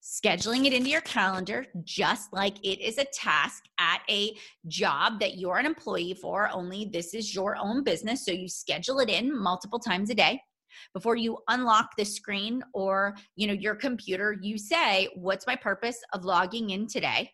Scheduling 0.02 0.64
it 0.64 0.72
into 0.72 0.90
your 0.90 1.00
calendar, 1.02 1.66
just 1.84 2.32
like 2.32 2.56
it 2.64 2.80
is 2.80 2.98
a 2.98 3.04
task 3.12 3.64
at 3.78 4.00
a 4.08 4.36
job 4.66 5.20
that 5.20 5.38
you're 5.38 5.58
an 5.58 5.66
employee 5.66 6.14
for, 6.14 6.48
only 6.52 6.88
this 6.92 7.14
is 7.14 7.34
your 7.34 7.56
own 7.56 7.84
business. 7.84 8.24
So 8.24 8.32
you 8.32 8.48
schedule 8.48 9.00
it 9.00 9.10
in 9.10 9.36
multiple 9.36 9.78
times 9.78 10.08
a 10.10 10.14
day 10.14 10.40
before 10.94 11.16
you 11.16 11.38
unlock 11.48 11.90
the 11.96 12.04
screen 12.04 12.62
or 12.74 13.16
you 13.36 13.46
know 13.46 13.52
your 13.52 13.74
computer 13.74 14.36
you 14.40 14.58
say 14.58 15.08
what's 15.14 15.46
my 15.46 15.56
purpose 15.56 15.98
of 16.12 16.24
logging 16.24 16.70
in 16.70 16.86
today? 16.86 17.30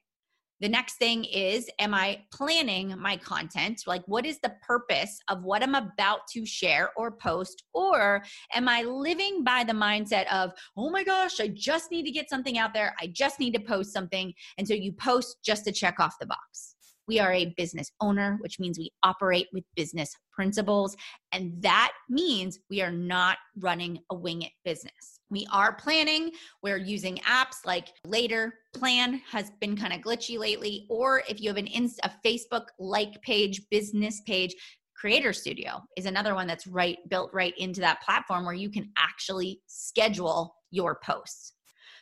The 0.61 0.68
next 0.68 0.94
thing 0.97 1.25
is 1.25 1.68
am 1.79 1.94
i 1.94 2.23
planning 2.33 2.94
my 2.99 3.16
content? 3.16 3.83
Like 3.87 4.03
what 4.07 4.25
is 4.25 4.38
the 4.40 4.55
purpose 4.62 5.18
of 5.29 5.42
what 5.42 5.62
i'm 5.62 5.75
about 5.75 6.20
to 6.33 6.47
share 6.47 6.90
or 6.97 7.11
post? 7.12 7.64
Or 7.75 8.23
am 8.55 8.68
i 8.68 8.83
living 8.83 9.44
by 9.44 9.64
the 9.64 9.73
mindset 9.73 10.27
of 10.33 10.53
oh 10.77 10.90
my 10.90 11.05
gosh 11.05 11.40
i 11.40 11.49
just 11.49 11.90
need 11.90 12.05
to 12.05 12.12
get 12.12 12.31
something 12.31 12.59
out 12.59 12.73
there. 12.73 12.94
I 13.01 13.09
just 13.09 13.40
need 13.40 13.55
to 13.55 13.61
post 13.61 13.92
something. 13.92 14.33
And 14.59 14.66
so 14.66 14.75
you 14.75 14.92
post 14.92 15.38
just 15.44 15.64
to 15.64 15.73
check 15.73 16.01
off 16.01 16.14
the 16.20 16.27
box 16.27 16.74
we 17.07 17.19
are 17.19 17.33
a 17.33 17.55
business 17.57 17.90
owner, 18.01 18.38
which 18.40 18.59
means 18.59 18.79
we 18.79 18.90
operate 19.03 19.49
with 19.53 19.64
business 19.77 20.14
principles. 20.33 20.97
And 21.33 21.61
that 21.62 21.93
means 22.09 22.59
we 22.71 22.83
are 22.83 22.90
not 22.90 23.38
running 23.59 23.99
a 24.11 24.14
wing 24.14 24.43
it 24.43 24.53
business. 24.64 25.21
We 25.31 25.47
are 25.53 25.75
planning. 25.75 26.31
We're 26.62 26.77
using 26.77 27.17
apps 27.19 27.67
like 27.67 27.88
Later 28.07 28.55
Plan 28.75 29.21
has 29.31 29.51
been 29.61 29.77
kind 29.77 29.93
of 29.93 30.01
glitchy 30.01 30.38
lately. 30.38 30.87
Or 30.88 31.23
if 31.29 31.40
you 31.40 31.49
have 31.49 31.57
an 31.57 31.67
Inst- 31.67 32.01
a 32.05 32.11
Facebook 32.25 32.67
like 32.79 33.21
page, 33.23 33.62
business 33.71 34.23
page, 34.27 34.55
Creator 34.97 35.33
Studio 35.33 35.83
is 35.97 36.07
another 36.07 36.35
one 36.35 36.47
that's 36.47 36.67
right 36.67 36.99
built 37.11 37.31
right 37.35 37.53
into 37.59 37.81
that 37.81 38.01
platform 38.03 38.45
where 38.45 38.55
you 38.55 38.71
can 38.71 38.90
actually 38.97 39.61
schedule 39.67 40.55
your 40.71 40.99
posts. 41.05 41.53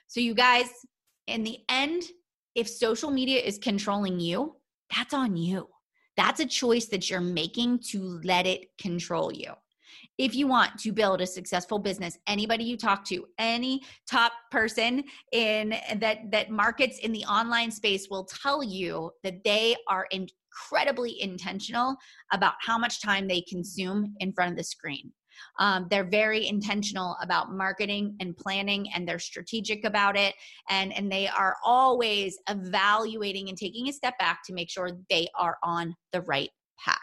So 0.06 0.20
you 0.20 0.34
guys, 0.34 0.68
in 1.26 1.42
the 1.42 1.58
end, 1.68 2.02
if 2.54 2.68
social 2.68 3.10
media 3.10 3.40
is 3.40 3.58
controlling 3.58 4.20
you, 4.20 4.56
that's 4.94 5.14
on 5.14 5.36
you. 5.36 5.68
That's 6.16 6.40
a 6.40 6.46
choice 6.46 6.86
that 6.86 7.08
you're 7.08 7.20
making 7.20 7.80
to 7.90 8.20
let 8.24 8.46
it 8.46 8.66
control 8.78 9.32
you. 9.32 9.52
If 10.18 10.34
you 10.34 10.46
want 10.46 10.78
to 10.80 10.92
build 10.92 11.20
a 11.20 11.26
successful 11.26 11.78
business, 11.78 12.18
anybody 12.26 12.64
you 12.64 12.76
talk 12.76 13.04
to, 13.06 13.24
any 13.38 13.82
top 14.10 14.32
person 14.50 15.04
in 15.32 15.70
that 15.96 16.30
that 16.30 16.50
markets 16.50 16.98
in 16.98 17.12
the 17.12 17.24
online 17.24 17.70
space 17.70 18.08
will 18.10 18.24
tell 18.24 18.62
you 18.62 19.10
that 19.22 19.42
they 19.44 19.74
are 19.88 20.06
incredibly 20.10 21.20
intentional 21.22 21.96
about 22.32 22.54
how 22.60 22.76
much 22.76 23.02
time 23.02 23.26
they 23.26 23.42
consume 23.42 24.14
in 24.20 24.32
front 24.32 24.50
of 24.50 24.56
the 24.56 24.64
screen. 24.64 25.10
Um, 25.58 25.86
they're 25.90 26.08
very 26.08 26.46
intentional 26.46 27.16
about 27.22 27.52
marketing 27.52 28.16
and 28.20 28.36
planning, 28.36 28.86
and 28.94 29.06
they're 29.06 29.18
strategic 29.18 29.84
about 29.84 30.16
it. 30.16 30.34
And, 30.68 30.92
and 30.92 31.10
they 31.10 31.28
are 31.28 31.56
always 31.64 32.38
evaluating 32.48 33.48
and 33.48 33.58
taking 33.58 33.88
a 33.88 33.92
step 33.92 34.18
back 34.18 34.40
to 34.46 34.52
make 34.52 34.70
sure 34.70 34.90
they 35.10 35.28
are 35.38 35.58
on 35.62 35.94
the 36.12 36.22
right 36.22 36.50
path. 36.78 36.98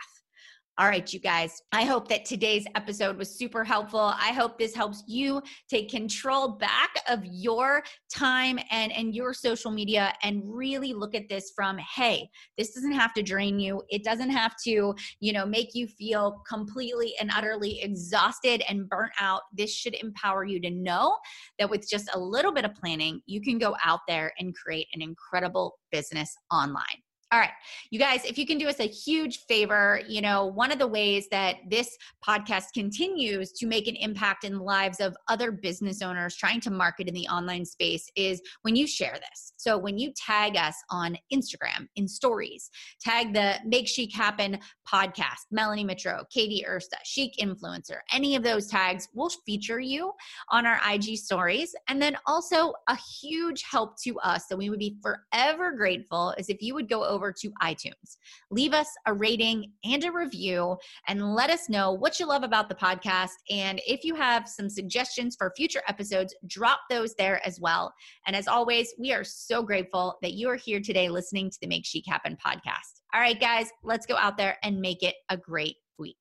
All 0.79 0.87
right, 0.87 1.11
you 1.11 1.19
guys, 1.19 1.61
I 1.73 1.83
hope 1.83 2.07
that 2.07 2.23
today's 2.23 2.65
episode 2.73 3.17
was 3.17 3.37
super 3.37 3.65
helpful. 3.65 3.99
I 3.99 4.31
hope 4.31 4.57
this 4.57 4.73
helps 4.73 5.03
you 5.07 5.41
take 5.69 5.89
control 5.89 6.53
back 6.53 6.91
of 7.09 7.19
your 7.25 7.83
time 8.09 8.57
and, 8.71 8.89
and 8.93 9.13
your 9.13 9.33
social 9.33 9.71
media 9.71 10.13
and 10.23 10.41
really 10.45 10.93
look 10.93 11.15
at 11.15 11.27
this 11.27 11.51
from, 11.53 11.77
hey, 11.79 12.29
this 12.57 12.73
doesn't 12.73 12.93
have 12.93 13.13
to 13.15 13.21
drain 13.21 13.59
you. 13.59 13.83
It 13.89 14.05
doesn't 14.05 14.29
have 14.29 14.55
to, 14.63 14.95
you 15.19 15.33
know, 15.33 15.45
make 15.45 15.75
you 15.75 15.85
feel 15.85 16.41
completely 16.47 17.13
and 17.19 17.29
utterly 17.35 17.81
exhausted 17.81 18.63
and 18.69 18.87
burnt 18.87 19.11
out. 19.19 19.41
This 19.51 19.75
should 19.75 19.95
empower 19.95 20.45
you 20.45 20.61
to 20.61 20.71
know 20.71 21.17
that 21.57 21.69
with 21.69 21.89
just 21.89 22.09
a 22.15 22.17
little 22.19 22.53
bit 22.53 22.63
of 22.63 22.73
planning, 22.73 23.19
you 23.25 23.41
can 23.41 23.57
go 23.57 23.75
out 23.83 23.99
there 24.07 24.31
and 24.39 24.55
create 24.55 24.87
an 24.93 25.01
incredible 25.01 25.77
business 25.91 26.33
online. 26.53 27.03
All 27.31 27.39
right, 27.39 27.51
you 27.91 27.99
guys, 27.99 28.25
if 28.25 28.39
you 28.39 28.47
can 28.47 28.57
do 28.57 28.67
us 28.67 28.79
a 28.79 28.87
huge 28.87 29.45
favor, 29.45 30.01
you 30.07 30.19
know, 30.19 30.47
one 30.47 30.71
of 30.71 30.79
the 30.79 30.87
ways 30.87 31.27
that 31.29 31.57
this 31.69 31.95
podcast 32.27 32.73
continues 32.73 33.51
to 33.51 33.67
make 33.67 33.87
an 33.87 33.95
impact 33.97 34.43
in 34.43 34.53
the 34.53 34.63
lives 34.63 34.99
of 34.99 35.15
other 35.27 35.51
business 35.51 36.01
owners 36.01 36.35
trying 36.35 36.59
to 36.61 36.71
market 36.71 37.07
in 37.07 37.13
the 37.13 37.27
online 37.27 37.65
space 37.65 38.09
is 38.15 38.41
when 38.63 38.75
you 38.75 38.87
share 38.87 39.13
this. 39.13 39.53
So 39.57 39.77
when 39.77 39.99
you 39.99 40.11
tag 40.15 40.57
us 40.57 40.73
on 40.89 41.19
Instagram 41.31 41.87
in 41.95 42.07
stories, 42.07 42.71
tag 42.99 43.31
the 43.35 43.57
Make 43.63 43.87
Chic 43.87 44.11
Happen 44.11 44.57
podcast, 44.91 45.45
Melanie 45.51 45.85
Mitro, 45.85 46.27
Katie 46.31 46.65
Ursta, 46.67 46.97
Chic 47.03 47.33
Influencer, 47.39 47.99
any 48.11 48.35
of 48.37 48.41
those 48.41 48.65
tags, 48.65 49.07
we'll 49.13 49.29
feature 49.45 49.79
you 49.79 50.13
on 50.49 50.65
our 50.65 50.79
IG 50.91 51.15
stories. 51.17 51.75
And 51.89 52.01
then 52.01 52.17
also 52.25 52.73
a 52.87 52.97
huge 53.21 53.61
help 53.69 54.01
to 54.01 54.17
us 54.21 54.47
that 54.47 54.57
we 54.57 54.71
would 54.71 54.79
be 54.79 54.97
forever 55.03 55.73
grateful 55.73 56.33
is 56.39 56.49
if 56.49 56.63
you 56.63 56.73
would 56.73 56.89
go 56.89 57.05
over 57.05 57.18
over 57.19 57.34
to 57.34 57.51
iTunes. 57.62 58.17
Leave 58.49 58.73
us 58.73 58.88
a 59.05 59.13
rating 59.13 59.73
and 59.84 60.05
a 60.05 60.12
review 60.12 60.77
and 61.10 61.36
let 61.36 61.49
us 61.49 61.67
know 61.67 61.91
what 61.91 62.17
you 62.17 62.25
love 62.25 62.43
about 62.43 62.69
the 62.69 62.75
podcast. 62.75 63.32
And 63.49 63.82
if 63.86 64.05
you 64.05 64.15
have 64.15 64.47
some 64.47 64.69
suggestions 64.69 65.36
for 65.38 65.51
future 65.58 65.82
episodes, 65.89 66.34
drop 66.47 66.79
those 66.89 67.13
there 67.15 67.45
as 67.45 67.60
well. 67.60 67.93
And 68.25 68.38
as 68.38 68.47
always, 68.47 68.93
we 68.97 69.12
are 69.12 69.25
so 69.25 69.62
grateful 69.62 70.17
that 70.21 70.34
you 70.34 70.49
are 70.49 70.55
here 70.55 70.79
today 70.79 71.10
listening 71.10 71.49
to 71.49 71.58
the 71.62 71.67
Make 71.67 71.86
Chic 71.86 72.05
Happen 72.08 72.38
podcast. 72.38 73.01
All 73.13 73.19
right, 73.19 73.38
guys, 73.39 73.69
let's 73.84 74.05
go 74.05 74.15
out 74.15 74.38
there 74.38 74.58
and 74.63 74.79
make 74.79 75.03
it 75.03 75.15
a 75.29 75.36
great 75.36 75.75
week. 75.97 76.15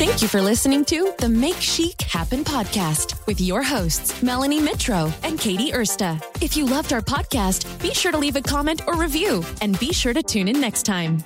Thank 0.00 0.22
you 0.22 0.28
for 0.28 0.40
listening 0.40 0.86
to 0.86 1.12
the 1.18 1.28
Make 1.28 1.60
Chic 1.60 2.00
Happen 2.00 2.42
podcast 2.42 3.26
with 3.26 3.38
your 3.38 3.62
hosts, 3.62 4.22
Melanie 4.22 4.58
Mitro 4.58 5.12
and 5.22 5.38
Katie 5.38 5.72
Ursta. 5.72 6.24
If 6.42 6.56
you 6.56 6.64
loved 6.64 6.94
our 6.94 7.02
podcast, 7.02 7.66
be 7.82 7.92
sure 7.92 8.10
to 8.10 8.16
leave 8.16 8.36
a 8.36 8.40
comment 8.40 8.80
or 8.86 8.96
review 8.96 9.44
and 9.60 9.78
be 9.78 9.92
sure 9.92 10.14
to 10.14 10.22
tune 10.22 10.48
in 10.48 10.58
next 10.58 10.84
time. 10.84 11.22